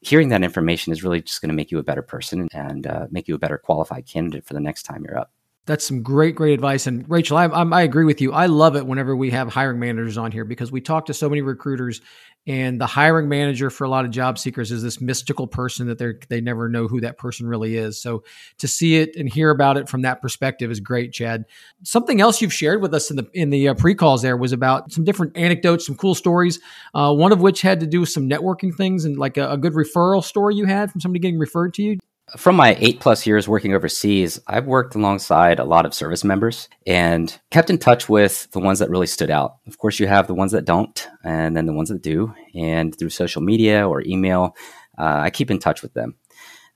hearing 0.00 0.28
that 0.28 0.44
information 0.44 0.92
is 0.92 1.02
really 1.02 1.22
just 1.22 1.40
going 1.40 1.48
to 1.48 1.54
make 1.54 1.70
you 1.70 1.78
a 1.78 1.84
better 1.84 2.02
person 2.02 2.48
and 2.52 2.86
uh, 2.86 3.06
make 3.10 3.26
you 3.26 3.34
a 3.34 3.38
better 3.38 3.58
qualified 3.58 4.06
candidate 4.06 4.44
for 4.44 4.54
the 4.54 4.60
next 4.60 4.82
time 4.84 5.04
you're 5.04 5.18
up. 5.18 5.32
That's 5.66 5.86
some 5.86 6.02
great, 6.02 6.34
great 6.34 6.52
advice. 6.52 6.86
And 6.86 7.08
Rachel, 7.08 7.38
I, 7.38 7.46
I, 7.46 7.82
agree 7.82 8.04
with 8.04 8.20
you. 8.20 8.32
I 8.34 8.46
love 8.46 8.76
it 8.76 8.86
whenever 8.86 9.16
we 9.16 9.30
have 9.30 9.48
hiring 9.48 9.80
managers 9.80 10.18
on 10.18 10.30
here 10.30 10.44
because 10.44 10.70
we 10.70 10.82
talk 10.82 11.06
to 11.06 11.14
so 11.14 11.26
many 11.26 11.40
recruiters 11.40 12.02
and 12.46 12.78
the 12.78 12.86
hiring 12.86 13.28
manager 13.28 13.70
for 13.70 13.84
a 13.84 13.88
lot 13.88 14.04
of 14.04 14.10
job 14.10 14.38
seekers 14.38 14.70
is 14.70 14.82
this 14.82 15.00
mystical 15.00 15.46
person 15.46 15.86
that 15.86 15.98
they 15.98 16.12
they 16.28 16.40
never 16.42 16.68
know 16.68 16.86
who 16.86 17.00
that 17.00 17.16
person 17.16 17.46
really 17.46 17.76
is. 17.76 17.98
So 17.98 18.24
to 18.58 18.68
see 18.68 18.96
it 18.96 19.16
and 19.16 19.26
hear 19.26 19.48
about 19.48 19.78
it 19.78 19.88
from 19.88 20.02
that 20.02 20.20
perspective 20.20 20.70
is 20.70 20.80
great, 20.80 21.12
Chad. 21.12 21.46
Something 21.82 22.20
else 22.20 22.42
you've 22.42 22.52
shared 22.52 22.82
with 22.82 22.92
us 22.92 23.10
in 23.10 23.16
the 23.16 23.26
in 23.32 23.48
the 23.48 23.68
uh, 23.68 23.74
pre 23.74 23.94
calls 23.94 24.20
there 24.20 24.36
was 24.36 24.52
about 24.52 24.92
some 24.92 25.04
different 25.04 25.34
anecdotes, 25.36 25.86
some 25.86 25.96
cool 25.96 26.14
stories. 26.14 26.60
Uh, 26.92 27.14
one 27.14 27.32
of 27.32 27.40
which 27.40 27.62
had 27.62 27.80
to 27.80 27.86
do 27.86 28.00
with 28.00 28.10
some 28.10 28.28
networking 28.28 28.74
things 28.74 29.06
and 29.06 29.16
like 29.16 29.38
a, 29.38 29.52
a 29.52 29.56
good 29.56 29.72
referral 29.72 30.22
story 30.22 30.54
you 30.54 30.66
had 30.66 30.92
from 30.92 31.00
somebody 31.00 31.20
getting 31.20 31.38
referred 31.38 31.72
to 31.72 31.82
you 31.82 31.98
from 32.36 32.56
my 32.56 32.76
eight 32.80 33.00
plus 33.00 33.26
years 33.26 33.48
working 33.48 33.74
overseas, 33.74 34.40
I've 34.46 34.66
worked 34.66 34.94
alongside 34.94 35.58
a 35.58 35.64
lot 35.64 35.86
of 35.86 35.94
service 35.94 36.24
members 36.24 36.68
and 36.86 37.36
kept 37.50 37.70
in 37.70 37.78
touch 37.78 38.08
with 38.08 38.50
the 38.50 38.60
ones 38.60 38.78
that 38.80 38.90
really 38.90 39.06
stood 39.06 39.30
out. 39.30 39.56
Of 39.66 39.78
course, 39.78 40.00
you 40.00 40.06
have 40.06 40.26
the 40.26 40.34
ones 40.34 40.52
that 40.52 40.64
don't, 40.64 41.08
and 41.22 41.56
then 41.56 41.66
the 41.66 41.72
ones 41.72 41.88
that 41.90 42.02
do. 42.02 42.34
And 42.54 42.96
through 42.96 43.10
social 43.10 43.42
media 43.42 43.88
or 43.88 44.02
email, 44.02 44.56
uh, 44.98 45.20
I 45.22 45.30
keep 45.30 45.50
in 45.50 45.58
touch 45.58 45.82
with 45.82 45.94
them. 45.94 46.16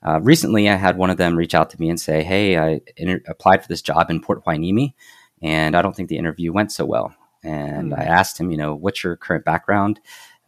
Uh, 0.06 0.20
recently, 0.20 0.68
I 0.68 0.76
had 0.76 0.96
one 0.96 1.10
of 1.10 1.16
them 1.16 1.36
reach 1.36 1.54
out 1.54 1.70
to 1.70 1.80
me 1.80 1.90
and 1.90 2.00
say, 2.00 2.22
Hey, 2.22 2.56
I 2.56 2.80
inter- 2.96 3.22
applied 3.26 3.62
for 3.62 3.68
this 3.68 3.82
job 3.82 4.10
in 4.10 4.20
Port 4.20 4.44
Hueneme, 4.44 4.94
and 5.42 5.76
I 5.76 5.82
don't 5.82 5.94
think 5.94 6.08
the 6.08 6.18
interview 6.18 6.52
went 6.52 6.70
so 6.70 6.84
well. 6.84 7.14
And 7.42 7.92
mm. 7.92 7.98
I 7.98 8.04
asked 8.04 8.38
him, 8.38 8.50
you 8.50 8.56
know, 8.56 8.74
what's 8.74 9.02
your 9.02 9.16
current 9.16 9.44
background? 9.44 10.00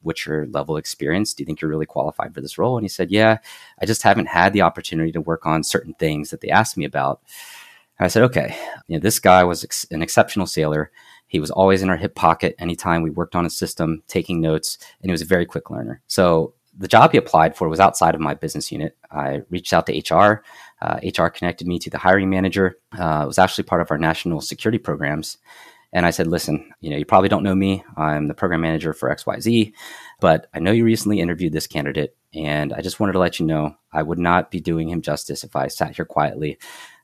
What's 0.03 0.27
your 0.27 0.47
level 0.47 0.77
experience? 0.77 1.35
Do 1.35 1.43
you 1.43 1.47
think 1.47 1.61
you're 1.61 1.71
really 1.71 1.87
qualified 1.87 2.35
for 2.35 2.41
this 2.41 2.59
role? 2.59 2.77
And 2.77 2.85
he 2.85 2.89
said, 2.89 3.11
yeah, 3.11 3.39
I 3.81 3.87
just 3.87 4.03
haven't 4.03 4.27
had 4.27 4.53
the 4.53 4.63
opportunity 4.63 5.13
to 5.13 5.21
work 5.21 5.47
on 5.47 5.63
certain 5.63 5.95
things 5.95 6.31
that 6.31 6.41
they 6.41 6.51
asked 6.51 6.77
me 6.77 6.85
about. 6.85 7.21
And 7.99 8.07
I 8.07 8.09
said, 8.09 8.23
okay, 8.25 8.57
you 8.89 8.97
know, 8.97 9.01
this 9.01 9.19
guy 9.19 9.45
was 9.45 9.65
ex- 9.65 9.87
an 9.91 10.03
exceptional 10.03 10.47
sailor. 10.47 10.91
He 11.27 11.39
was 11.39 11.51
always 11.51 11.83
in 11.83 11.91
our 11.91 11.97
hip 11.97 12.15
pocket 12.15 12.55
anytime 12.59 13.03
we 13.03 13.11
worked 13.11 13.37
on 13.37 13.47
a 13.47 13.51
system, 13.51 14.03
taking 14.09 14.41
notes, 14.41 14.79
and 15.01 15.11
he 15.11 15.13
was 15.13 15.23
a 15.23 15.27
very 15.27 15.47
quick 15.47 15.71
learner. 15.71 16.03
So 16.07 16.55
the 16.77 16.89
job 16.89 17.13
he 17.13 17.19
applied 17.19 17.57
for 17.57 17.69
was 17.69 17.79
outside 17.79 18.15
of 18.15 18.21
my 18.21 18.35
business 18.35 18.73
unit. 18.73 18.97
I 19.11 19.43
reached 19.51 19.73
out 19.73 19.87
to 19.87 20.15
HR. 20.15 20.43
Uh, 20.81 20.99
HR 21.05 21.29
connected 21.29 21.67
me 21.67 21.79
to 21.79 21.91
the 21.91 21.99
hiring 21.99 22.31
manager. 22.31 22.79
Uh, 22.99 23.21
it 23.25 23.27
was 23.27 23.39
actually 23.39 23.65
part 23.65 23.83
of 23.83 23.91
our 23.91 23.99
national 23.99 24.41
security 24.41 24.79
programs. 24.79 25.37
And 25.93 26.07
I 26.07 26.11
said, 26.11 26.29
listen, 26.29 26.73
you 26.81 26.91
know, 26.91 26.97
you 26.97 27.05
probably 27.05 27.29
don't 27.29 27.43
know 27.43 27.55
me. 27.55 27.85
I'm 27.97 28.29
the 28.29 28.35
program 28.35 28.61
manager 28.61 28.93
for 28.93 29.11
XYZ, 29.11 29.73
but 30.21 30.47
I 30.55 30.61
know 30.61 30.71
you 30.71 30.85
recently 30.85 31.21
interviewed 31.21 31.53
this 31.53 31.67
candidate. 31.67 32.17
And 32.33 32.73
I 32.73 32.81
just 32.81 33.01
wanted 33.01 33.15
to 33.15 33.19
let 33.19 33.41
you 33.41 33.47
know 33.47 33.75
I 33.93 34.03
would 34.03 34.19
not 34.19 34.53
be 34.53 34.61
doing 34.61 34.89
him 34.89 35.03
justice 35.03 35.43
if 35.43 35.57
I 35.57 35.67
sat 35.67 35.97
here 35.97 36.05
quietly. 36.05 36.59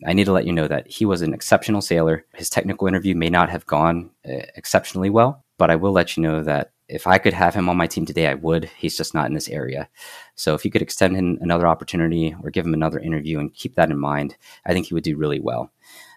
I 0.06 0.12
need 0.12 0.26
to 0.26 0.32
let 0.32 0.46
you 0.46 0.52
know 0.52 0.68
that 0.68 0.86
he 0.86 1.04
was 1.04 1.22
an 1.22 1.34
exceptional 1.34 1.82
sailor. 1.82 2.24
His 2.34 2.48
technical 2.48 2.86
interview 2.86 3.16
may 3.16 3.28
not 3.28 3.50
have 3.50 3.66
gone 3.66 4.10
uh, 4.24 4.46
exceptionally 4.54 5.10
well, 5.10 5.44
but 5.58 5.70
I 5.70 5.76
will 5.76 5.92
let 5.92 6.16
you 6.16 6.22
know 6.22 6.44
that 6.44 6.70
if 6.88 7.08
I 7.08 7.18
could 7.18 7.32
have 7.32 7.54
him 7.54 7.68
on 7.68 7.76
my 7.76 7.88
team 7.88 8.06
today, 8.06 8.28
I 8.28 8.34
would. 8.34 8.70
He's 8.76 8.96
just 8.96 9.14
not 9.14 9.26
in 9.26 9.34
this 9.34 9.48
area. 9.48 9.88
So 10.36 10.54
if 10.54 10.64
you 10.64 10.70
could 10.70 10.82
extend 10.82 11.16
him 11.16 11.38
another 11.40 11.66
opportunity 11.66 12.36
or 12.42 12.50
give 12.50 12.64
him 12.64 12.74
another 12.74 13.00
interview 13.00 13.40
and 13.40 13.52
keep 13.52 13.74
that 13.74 13.90
in 13.90 13.98
mind, 13.98 14.36
I 14.64 14.72
think 14.72 14.86
he 14.86 14.94
would 14.94 15.02
do 15.02 15.16
really 15.16 15.40
well. 15.40 15.72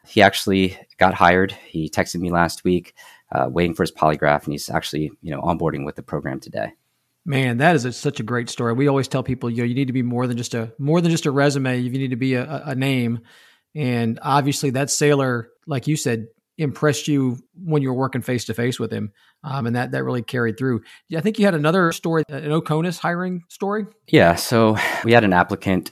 He 0.09 0.21
actually 0.21 0.77
got 0.97 1.13
hired. 1.13 1.51
He 1.51 1.89
texted 1.89 2.19
me 2.19 2.31
last 2.31 2.63
week, 2.63 2.95
uh, 3.31 3.47
waiting 3.49 3.75
for 3.75 3.83
his 3.83 3.91
polygraph, 3.91 4.43
and 4.43 4.53
he's 4.53 4.69
actually 4.69 5.11
you 5.21 5.31
know 5.31 5.41
onboarding 5.41 5.85
with 5.85 5.95
the 5.95 6.03
program 6.03 6.39
today. 6.39 6.73
Man, 7.25 7.57
that 7.57 7.75
is 7.75 7.85
a, 7.85 7.93
such 7.93 8.19
a 8.19 8.23
great 8.23 8.49
story. 8.49 8.73
We 8.73 8.87
always 8.87 9.07
tell 9.07 9.21
people, 9.21 9.51
you 9.51 9.57
know, 9.57 9.65
you 9.65 9.75
need 9.75 9.87
to 9.87 9.93
be 9.93 10.01
more 10.01 10.25
than 10.25 10.37
just 10.37 10.55
a 10.55 10.73
more 10.79 10.99
than 10.99 11.11
just 11.11 11.27
a 11.27 11.31
resume. 11.31 11.79
You 11.79 11.91
need 11.91 12.09
to 12.09 12.15
be 12.15 12.33
a, 12.33 12.63
a 12.65 12.75
name, 12.75 13.19
and 13.75 14.19
obviously 14.21 14.71
that 14.71 14.89
sailor, 14.89 15.49
like 15.67 15.85
you 15.85 15.95
said, 15.95 16.27
impressed 16.57 17.07
you 17.07 17.37
when 17.63 17.81
you 17.81 17.89
were 17.89 17.95
working 17.95 18.21
face 18.21 18.45
to 18.45 18.55
face 18.55 18.79
with 18.79 18.91
him, 18.91 19.11
um, 19.43 19.67
and 19.67 19.75
that 19.75 19.91
that 19.91 20.03
really 20.03 20.23
carried 20.23 20.57
through. 20.57 20.81
I 21.15 21.21
think 21.21 21.37
you 21.37 21.45
had 21.45 21.53
another 21.53 21.91
story, 21.91 22.23
an 22.29 22.49
Oconus 22.49 22.97
hiring 22.97 23.43
story. 23.47 23.85
Yeah, 24.07 24.35
so 24.35 24.75
we 25.03 25.13
had 25.13 25.23
an 25.23 25.33
applicant. 25.33 25.91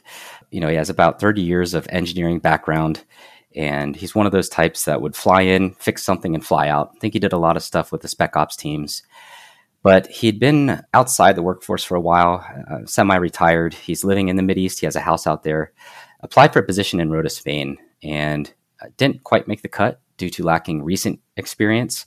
You 0.50 0.60
know, 0.60 0.70
he 0.70 0.76
has 0.76 0.90
about 0.90 1.20
thirty 1.20 1.42
years 1.42 1.76
of 1.76 1.88
engineering 1.92 2.40
background 2.40 3.04
and 3.58 3.96
he's 3.96 4.14
one 4.14 4.28
of 4.28 4.32
those 4.32 4.50
types 4.50 4.86
that 4.86 5.02
would 5.02 5.16
fly 5.16 5.42
in, 5.42 5.74
fix 5.74 6.04
something, 6.04 6.36
and 6.36 6.46
fly 6.46 6.70
out. 6.70 6.92
I 6.96 7.00
think 7.00 7.14
he 7.14 7.20
did 7.20 7.34
a 7.34 7.40
lot 7.40 7.58
of 7.58 7.64
stuff 7.64 7.92
with 7.92 8.02
the 8.02 8.08
spec 8.08 8.38
ops 8.38 8.56
teams. 8.56 9.02
But 9.82 10.08
he'd 10.08 10.40
been 10.40 10.84
outside 10.94 11.36
the 11.36 11.42
workforce 11.42 11.84
for 11.84 11.96
a 11.96 12.02
while, 12.02 12.46
uh, 12.70 12.86
semi 12.86 13.16
retired. 13.16 13.74
He's 13.74 14.04
living 14.04 14.28
in 14.28 14.36
the 14.36 14.60
East. 14.60 14.80
He 14.80 14.86
has 14.86 14.96
a 14.96 15.02
house 15.02 15.26
out 15.26 15.44
there. 15.44 15.74
Applied 16.22 16.54
for 16.54 16.60
a 16.60 16.66
position 16.66 17.00
in 17.00 17.10
Rota, 17.10 17.30
Spain, 17.30 17.78
and 18.04 18.54
uh, 18.82 18.88
didn't 18.98 19.24
quite 19.24 19.48
make 19.48 19.62
the 19.64 19.68
cut 19.68 20.02
due 20.18 20.30
to 20.32 20.44
lacking 20.44 20.84
recent 20.84 21.20
experience. 21.36 22.06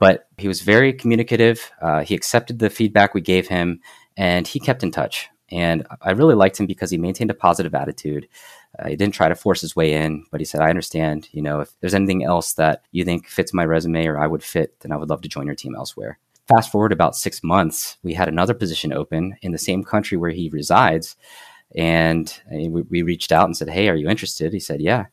But 0.00 0.28
he 0.38 0.48
was 0.48 0.62
very 0.62 0.92
communicative. 0.92 1.70
Uh, 1.82 2.02
he 2.02 2.14
accepted 2.14 2.60
the 2.60 2.70
feedback 2.70 3.14
we 3.14 3.20
gave 3.20 3.48
him, 3.48 3.80
and 4.16 4.46
he 4.46 4.60
kept 4.60 4.82
in 4.82 4.90
touch. 4.90 5.28
And 5.50 5.86
I 6.02 6.12
really 6.12 6.34
liked 6.34 6.58
him 6.58 6.66
because 6.66 6.90
he 6.90 6.98
maintained 6.98 7.30
a 7.30 7.34
positive 7.34 7.74
attitude. 7.74 8.28
Uh, 8.78 8.88
he 8.88 8.96
didn't 8.96 9.14
try 9.14 9.28
to 9.28 9.34
force 9.34 9.60
his 9.60 9.74
way 9.74 9.94
in, 9.94 10.24
but 10.30 10.40
he 10.40 10.44
said, 10.44 10.60
I 10.60 10.70
understand, 10.70 11.28
you 11.32 11.42
know, 11.42 11.60
if 11.60 11.72
there's 11.80 11.94
anything 11.94 12.24
else 12.24 12.54
that 12.54 12.84
you 12.92 13.04
think 13.04 13.28
fits 13.28 13.54
my 13.54 13.64
resume 13.64 14.06
or 14.06 14.18
I 14.18 14.26
would 14.26 14.42
fit, 14.42 14.78
then 14.80 14.92
I 14.92 14.96
would 14.96 15.08
love 15.08 15.22
to 15.22 15.28
join 15.28 15.46
your 15.46 15.54
team 15.54 15.74
elsewhere. 15.74 16.18
Fast 16.46 16.72
forward 16.72 16.92
about 16.92 17.16
six 17.16 17.42
months, 17.42 17.96
we 18.02 18.14
had 18.14 18.28
another 18.28 18.54
position 18.54 18.92
open 18.92 19.36
in 19.42 19.52
the 19.52 19.58
same 19.58 19.84
country 19.84 20.16
where 20.16 20.30
he 20.30 20.48
resides. 20.48 21.16
And 21.74 22.32
we, 22.50 23.02
reached 23.02 23.30
out 23.30 23.44
and 23.44 23.56
said, 23.56 23.68
Hey, 23.68 23.90
are 23.90 23.96
you 23.96 24.08
interested? 24.08 24.54
He 24.54 24.60
said, 24.60 24.80
Yeah. 24.80 25.06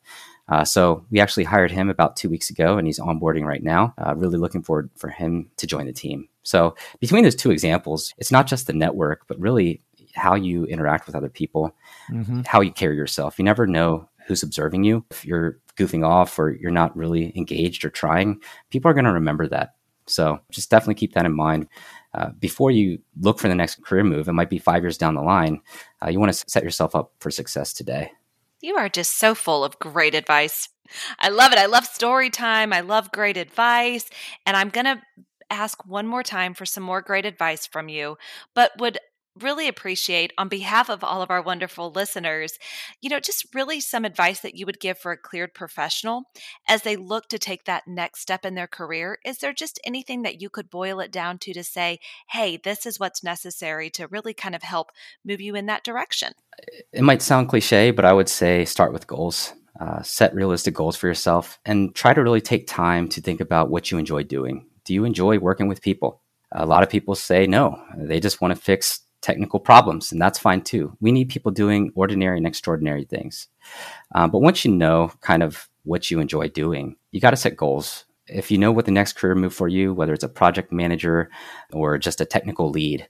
Uh, 0.48 0.64
so 0.64 1.06
we 1.10 1.20
actually 1.20 1.44
hired 1.44 1.72
him 1.72 1.90
about 1.90 2.16
two 2.16 2.30
weeks 2.30 2.50
ago, 2.50 2.78
and 2.78 2.88
he's 2.88 3.00
onboarding 3.00 3.46
right 3.46 3.64
now. 3.64 3.94
Uh, 3.98 4.16
really 4.16 4.38
looking 4.38 4.62
forward 4.62 4.90
for 4.96 5.10
him 5.10 5.50
to 5.58 5.66
join 5.66 5.88
the 5.88 5.94
team. 5.94 6.30
So 6.44 6.76
between 7.00 7.24
those 7.24 7.36
two 7.36 7.50
examples, 7.50 8.14
it's 8.20 8.32
not 8.32 8.46
just 8.46 8.68
the 8.68 8.74
network, 8.74 9.26
but 9.28 9.40
really 9.40 9.82
how 10.16 10.36
you 10.36 10.66
interact 10.66 11.06
with 11.06 11.16
other 11.16 11.30
people, 11.30 11.76
mm-hmm. 12.10 12.42
how 12.46 12.62
you 12.62 12.72
carry 12.72 12.96
yourself. 12.96 13.38
You 13.38 13.46
never 13.46 13.68
know 13.68 14.10
who's 14.28 14.44
observing 14.44 14.84
you. 14.84 15.06
If 15.12 15.26
you're 15.26 15.60
goofing 15.76 16.06
off 16.06 16.40
or 16.40 16.52
you're 16.52 16.72
not 16.72 16.96
really 16.96 17.32
engaged 17.36 17.86
or 17.86 17.90
trying, 17.90 18.42
people 18.70 18.90
are 18.90 18.94
going 18.94 19.06
to 19.06 19.12
remember 19.12 19.48
that. 19.48 19.76
So 20.08 20.40
just 20.52 20.70
definitely 20.70 20.96
keep 20.96 21.14
that 21.14 21.26
in 21.26 21.36
mind. 21.36 21.68
Uh, 22.14 22.30
before 22.40 22.72
you 22.72 23.00
look 23.20 23.40
for 23.40 23.48
the 23.48 23.56
next 23.56 23.84
career 23.84 24.04
move, 24.04 24.28
it 24.28 24.34
might 24.34 24.50
be 24.50 24.60
five 24.60 24.84
years 24.84 24.98
down 24.98 25.16
the 25.16 25.22
line. 25.22 25.62
Uh, 26.04 26.10
you 26.10 26.20
want 26.20 26.32
to 26.34 26.46
set 26.48 26.64
yourself 26.64 26.96
up 26.96 27.12
for 27.20 27.32
success 27.32 27.74
today. 27.74 28.12
You 28.62 28.76
are 28.76 28.90
just 28.90 29.18
so 29.18 29.36
full 29.36 29.64
of 29.64 29.78
great 29.80 30.16
advice. 30.16 30.70
I 31.20 31.30
love 31.30 31.52
it. 31.52 31.60
I 31.60 31.66
love 31.66 31.86
story 31.86 32.30
time. 32.30 32.72
I 32.72 32.82
love 32.82 33.12
great 33.12 33.38
advice. 33.38 34.10
And 34.46 34.56
I'm 34.56 34.70
going 34.70 34.86
to 34.86 35.02
ask 35.50 35.86
one 35.86 36.08
more 36.08 36.24
time 36.24 36.54
for 36.54 36.66
some 36.66 36.84
more 36.84 37.02
great 37.02 37.26
advice 37.26 37.66
from 37.68 37.90
you, 37.90 38.18
but 38.54 38.72
would 38.80 38.98
really 39.42 39.68
appreciate 39.68 40.34
on 40.38 40.48
behalf 40.48 40.90
of 40.90 41.04
all 41.04 41.22
of 41.22 41.30
our 41.30 41.42
wonderful 41.42 41.92
listeners, 41.92 42.58
you 43.02 43.10
know, 43.10 43.20
just 43.20 43.54
really 43.54 43.80
some 43.82 44.06
advice 44.06 44.40
that 44.42 44.56
you 44.56 44.66
would 44.66 44.80
give 44.80 44.98
for 44.98 45.12
a 45.12 45.18
cleared 45.18 45.54
professional 45.54 46.24
as 46.68 46.84
they 46.84 46.96
look 46.96 47.28
to 47.30 47.40
take 47.40 47.66
that 47.66 47.88
next 47.88 48.22
step 48.22 48.46
in 48.46 48.56
their 48.56 48.68
career. 48.68 49.18
Is 49.26 49.40
there 49.40 49.54
just 49.54 49.80
anything 49.86 50.22
that 50.24 50.42
you 50.42 50.50
could 50.50 50.70
boil 50.70 51.00
it 51.00 51.12
down 51.12 51.38
to 51.40 51.54
to 51.54 51.64
say, 51.64 52.00
hey, 52.30 52.58
this 52.58 52.86
is 52.86 53.00
what's 53.00 53.24
necessary 53.24 53.90
to 53.92 54.08
really 54.08 54.34
kind 54.34 54.56
of 54.56 54.64
help 54.64 54.92
move 55.24 55.42
you 55.42 55.56
in 55.56 55.66
that 55.66 55.84
direction? 55.84 56.34
It 56.94 57.04
might 57.04 57.22
sound 57.22 57.50
cliche, 57.50 57.92
but 57.92 58.06
I 58.06 58.14
would 58.14 58.30
say 58.30 58.66
start 58.66 58.94
with 58.94 59.08
goals. 59.08 59.54
Uh, 59.78 60.02
set 60.02 60.34
realistic 60.34 60.74
goals 60.74 60.96
for 60.96 61.08
yourself 61.08 61.60
and 61.66 61.94
try 61.94 62.14
to 62.14 62.24
really 62.24 62.40
take 62.40 62.66
time 62.66 63.10
to 63.10 63.20
think 63.20 63.42
about 63.42 63.70
what 63.70 63.92
you 63.92 63.98
enjoy 63.98 64.24
doing. 64.24 64.66
Do 64.86 64.94
you 64.94 65.04
enjoy 65.04 65.38
working 65.38 65.68
with 65.68 65.82
people? 65.82 66.22
A 66.54 66.66
lot 66.66 66.82
of 66.82 66.90
people 66.90 67.14
say 67.14 67.46
no, 67.46 67.84
they 67.98 68.22
just 68.22 68.40
want 68.40 68.56
to 68.56 68.62
fix 68.62 69.02
technical 69.26 69.60
problems, 69.60 70.12
and 70.12 70.22
that's 70.22 70.38
fine 70.38 70.62
too. 70.62 70.96
We 71.02 71.12
need 71.12 71.30
people 71.30 71.52
doing 71.52 71.92
ordinary 71.96 72.38
and 72.38 72.46
extraordinary 72.46 73.06
things. 73.06 73.48
Um, 74.14 74.30
but 74.30 74.40
once 74.40 74.64
you 74.64 74.72
know 74.72 75.12
kind 75.22 75.42
of 75.42 75.68
what 75.84 76.12
you 76.12 76.20
enjoy 76.20 76.50
doing, 76.50 76.96
you 77.12 77.20
got 77.20 77.32
to 77.32 77.38
set 77.38 77.58
goals. 77.58 78.06
If 78.28 78.52
you 78.52 78.60
know 78.60 78.72
what 78.72 78.86
the 78.86 78.92
next 78.92 79.14
career 79.14 79.34
move 79.34 79.54
for 79.54 79.68
you, 79.68 79.94
whether 79.94 80.14
it's 80.14 80.24
a 80.24 80.30
project 80.30 80.72
manager 80.72 81.32
or 81.74 81.98
just 81.98 82.22
a 82.22 82.26
technical 82.26 82.70
lead, 82.70 83.08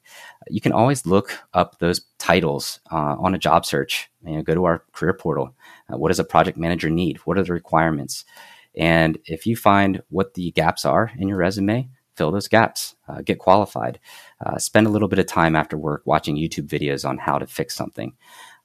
you 0.48 0.62
can 0.62 0.72
always 0.72 1.06
look 1.06 1.38
up 1.54 1.80
those 1.80 2.02
titles 2.18 2.80
uh, 2.92 3.16
on 3.20 3.36
a 3.36 3.38
job 3.38 3.66
search. 3.66 4.10
You 4.26 4.38
know, 4.38 4.42
go 4.42 4.56
to 4.56 4.66
our 4.66 4.84
career 4.94 5.14
portal. 5.14 5.54
Uh, 5.92 5.98
what 5.98 6.10
does 6.10 6.20
a 6.20 6.26
project 6.26 6.58
manager 6.58 6.90
need? 6.90 7.18
What 7.20 7.38
are 7.38 7.44
the 7.44 7.54
requirements? 7.54 8.24
And 8.78 9.18
if 9.26 9.46
you 9.46 9.58
find 9.58 10.02
what 10.10 10.34
the 10.34 10.52
gaps 10.52 10.86
are 10.86 11.12
in 11.18 11.28
your 11.28 11.38
resume, 11.38 11.90
fill 12.16 12.32
those 12.32 12.48
gaps, 12.48 12.96
uh, 13.08 13.22
get 13.22 13.40
qualified, 13.40 14.00
uh, 14.46 14.58
spend 14.58 14.88
a 14.88 14.90
little 14.90 15.08
bit 15.08 15.20
of 15.20 15.26
time 15.26 15.56
after 15.56 15.78
work 15.78 16.02
watching 16.06 16.36
YouTube 16.36 16.68
videos 16.68 17.08
on 17.08 17.18
how 17.18 17.38
to 17.38 17.48
fix 17.48 17.76
something. 17.76 18.14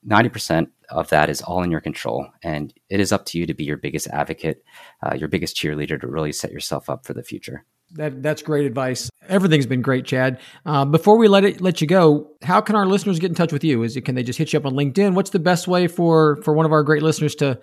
90% 0.09 0.69
of 0.89 1.09
that 1.11 1.29
is 1.29 1.43
all 1.43 1.63
in 1.63 1.71
your 1.71 1.81
control, 1.81 2.27
and 2.43 2.73
it 2.89 3.01
is 3.01 3.13
up 3.13 3.27
to 3.27 3.39
you 3.39 3.47
to 3.47 3.55
be 3.55 3.65
your 3.65 3.77
biggest 3.77 4.07
advocate, 4.09 4.65
uh, 5.03 5.15
your 5.15 5.29
biggest 5.29 5.57
cheerleader 5.57 6.01
to 6.01 6.07
really 6.07 6.33
set 6.33 6.53
yourself 6.53 6.89
up 6.89 7.05
for 7.05 7.13
the 7.13 7.23
future. 7.23 7.65
That, 7.93 8.23
that's 8.23 8.41
great 8.41 8.67
advice. 8.67 9.11
Everything's 9.29 9.67
been 9.67 9.83
great, 9.83 10.05
Chad. 10.05 10.41
Uh, 10.65 10.85
before 10.85 11.19
we 11.19 11.29
let 11.29 11.45
it 11.45 11.61
let 11.61 11.81
you 11.81 11.87
go, 11.87 12.31
how 12.43 12.61
can 12.61 12.77
our 12.77 12.87
listeners 12.87 13.19
get 13.19 13.31
in 13.31 13.35
touch 13.35 13.53
with 13.53 13.65
you? 13.65 13.83
Is 13.83 13.97
it 13.97 14.03
can 14.03 14.15
they 14.15 14.23
just 14.23 14.39
hit 14.39 14.53
you 14.53 14.59
up 14.59 14.67
on 14.67 14.75
LinkedIn? 14.75 15.15
What's 15.15 15.31
the 15.31 15.41
best 15.41 15.67
way 15.67 15.89
for 15.89 16.37
for 16.43 16.55
one 16.55 16.67
of 16.67 16.73
our 16.73 16.85
great 16.85 17.03
listeners 17.03 17.35
to 17.37 17.61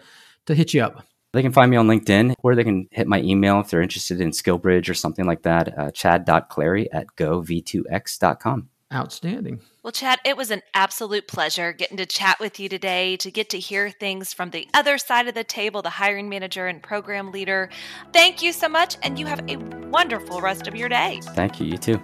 to 0.47 0.55
hit 0.55 0.73
you 0.73 0.83
up? 0.83 1.05
They 1.37 1.43
can 1.43 1.51
find 1.51 1.69
me 1.69 1.77
on 1.77 1.85
LinkedIn 1.85 2.33
or 2.41 2.55
they 2.55 2.63
can 2.63 2.87
hit 2.89 3.05
my 3.05 3.21
email 3.21 3.59
if 3.59 3.69
they're 3.69 3.83
interested 3.83 4.19
in 4.19 4.31
SkillBridge 4.31 4.89
or 4.89 4.95
something 4.95 5.27
like 5.27 5.43
that, 5.43 5.77
uh, 5.77 5.91
chad.clary 5.91 6.91
at 6.91 7.05
gov2x.com. 7.15 8.69
Outstanding. 8.91 9.61
Well, 9.83 9.91
Chad, 9.91 10.17
it 10.25 10.35
was 10.35 10.49
an 10.49 10.63
absolute 10.73 11.27
pleasure 11.27 11.73
getting 11.73 11.97
to 11.97 12.07
chat 12.07 12.39
with 12.39 12.59
you 12.59 12.69
today, 12.69 13.17
to 13.17 13.29
get 13.29 13.51
to 13.51 13.59
hear 13.59 13.91
things 13.91 14.33
from 14.33 14.49
the 14.49 14.67
other 14.73 14.97
side 14.97 15.27
of 15.27 15.35
the 15.35 15.43
table, 15.43 15.83
the 15.83 15.91
hiring 15.91 16.27
manager 16.27 16.65
and 16.65 16.81
program 16.81 17.31
leader. 17.31 17.69
Thank 18.13 18.41
you 18.41 18.51
so 18.51 18.67
much, 18.67 18.97
and 19.03 19.19
you 19.19 19.27
have 19.27 19.47
a 19.47 19.57
wonderful 19.89 20.41
rest 20.41 20.67
of 20.67 20.75
your 20.75 20.89
day. 20.89 21.19
Thank 21.35 21.59
you. 21.59 21.67
You 21.67 21.77
too. 21.77 22.01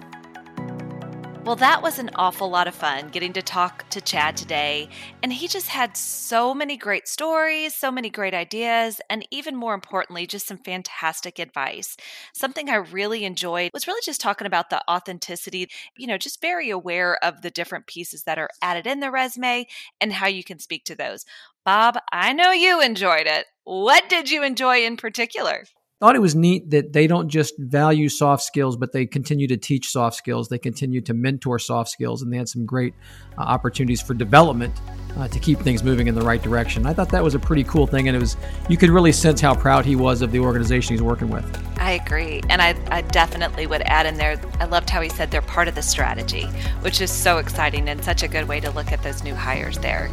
Well, 1.44 1.56
that 1.56 1.82
was 1.82 1.98
an 1.98 2.08
awful 2.16 2.48
lot 2.48 2.68
of 2.68 2.74
fun 2.74 3.10
getting 3.10 3.34
to 3.34 3.42
talk 3.42 3.86
to 3.90 4.00
Chad 4.00 4.34
today. 4.34 4.88
And 5.22 5.30
he 5.30 5.46
just 5.46 5.68
had 5.68 5.94
so 5.94 6.54
many 6.54 6.78
great 6.78 7.06
stories, 7.06 7.74
so 7.74 7.90
many 7.90 8.08
great 8.08 8.32
ideas, 8.32 8.98
and 9.10 9.28
even 9.30 9.54
more 9.54 9.74
importantly, 9.74 10.26
just 10.26 10.46
some 10.46 10.56
fantastic 10.56 11.38
advice. 11.38 11.98
Something 12.32 12.70
I 12.70 12.76
really 12.76 13.26
enjoyed 13.26 13.72
was 13.74 13.86
really 13.86 14.00
just 14.02 14.22
talking 14.22 14.46
about 14.46 14.70
the 14.70 14.80
authenticity, 14.90 15.68
you 15.98 16.06
know, 16.06 16.16
just 16.16 16.40
very 16.40 16.70
aware 16.70 17.22
of 17.22 17.42
the 17.42 17.50
different 17.50 17.86
pieces 17.86 18.22
that 18.22 18.38
are 18.38 18.48
added 18.62 18.86
in 18.86 19.00
the 19.00 19.10
resume 19.10 19.66
and 20.00 20.14
how 20.14 20.26
you 20.26 20.44
can 20.44 20.58
speak 20.58 20.84
to 20.84 20.96
those. 20.96 21.26
Bob, 21.62 21.98
I 22.10 22.32
know 22.32 22.52
you 22.52 22.80
enjoyed 22.80 23.26
it. 23.26 23.44
What 23.64 24.08
did 24.08 24.30
you 24.30 24.42
enjoy 24.42 24.82
in 24.82 24.96
particular? 24.96 25.64
Thought 26.00 26.16
it 26.16 26.20
was 26.20 26.34
neat 26.34 26.70
that 26.70 26.92
they 26.92 27.06
don't 27.06 27.28
just 27.28 27.54
value 27.58 28.08
soft 28.08 28.42
skills, 28.42 28.76
but 28.76 28.92
they 28.92 29.06
continue 29.06 29.46
to 29.48 29.56
teach 29.56 29.88
soft 29.88 30.16
skills. 30.16 30.48
They 30.48 30.58
continue 30.58 31.00
to 31.02 31.14
mentor 31.14 31.58
soft 31.58 31.90
skills, 31.90 32.22
and 32.22 32.32
they 32.32 32.36
had 32.36 32.48
some 32.48 32.66
great 32.66 32.94
uh, 33.38 33.42
opportunities 33.42 34.02
for 34.02 34.14
development 34.14 34.74
uh, 35.16 35.28
to 35.28 35.38
keep 35.38 35.58
things 35.60 35.82
moving 35.82 36.06
in 36.06 36.14
the 36.14 36.22
right 36.22 36.42
direction. 36.42 36.86
I 36.86 36.92
thought 36.92 37.08
that 37.10 37.22
was 37.22 37.34
a 37.34 37.38
pretty 37.38 37.64
cool 37.64 37.86
thing, 37.86 38.08
and 38.08 38.16
it 38.16 38.20
was 38.20 38.36
you 38.68 38.76
could 38.76 38.90
really 38.90 39.12
sense 39.12 39.40
how 39.40 39.54
proud 39.54 39.84
he 39.84 39.96
was 39.96 40.22
of 40.22 40.32
the 40.32 40.40
organization 40.40 40.94
he's 40.94 41.02
working 41.02 41.28
with. 41.28 41.44
I 41.78 41.92
agree, 41.92 42.40
and 42.48 42.60
I, 42.60 42.74
I 42.90 43.02
definitely 43.02 43.66
would 43.66 43.82
add 43.82 44.06
in 44.06 44.16
there. 44.16 44.40
I 44.60 44.64
loved 44.64 44.90
how 44.90 45.00
he 45.00 45.08
said 45.08 45.30
they're 45.30 45.42
part 45.42 45.68
of 45.68 45.74
the 45.74 45.82
strategy, 45.82 46.44
which 46.80 47.00
is 47.00 47.10
so 47.10 47.38
exciting 47.38 47.88
and 47.88 48.02
such 48.04 48.22
a 48.22 48.28
good 48.28 48.48
way 48.48 48.60
to 48.60 48.70
look 48.70 48.92
at 48.92 49.02
those 49.02 49.22
new 49.22 49.34
hires 49.34 49.78
there. 49.78 50.10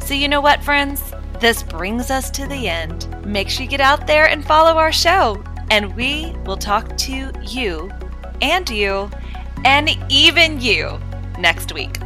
So 0.00 0.14
you 0.14 0.28
know 0.28 0.40
what, 0.40 0.62
friends? 0.64 1.12
This 1.40 1.62
brings 1.62 2.10
us 2.10 2.30
to 2.32 2.46
the 2.46 2.68
end. 2.68 3.06
Make 3.24 3.48
sure 3.48 3.64
you 3.64 3.68
get 3.70 3.80
out 3.80 4.06
there 4.06 4.28
and 4.28 4.44
follow 4.44 4.78
our 4.78 4.92
show, 4.92 5.42
and 5.70 5.94
we 5.94 6.34
will 6.44 6.56
talk 6.56 6.96
to 6.98 7.32
you 7.42 7.90
and 8.42 8.68
you 8.68 9.10
and 9.64 9.90
even 10.08 10.60
you 10.60 10.98
next 11.38 11.72
week. 11.72 11.98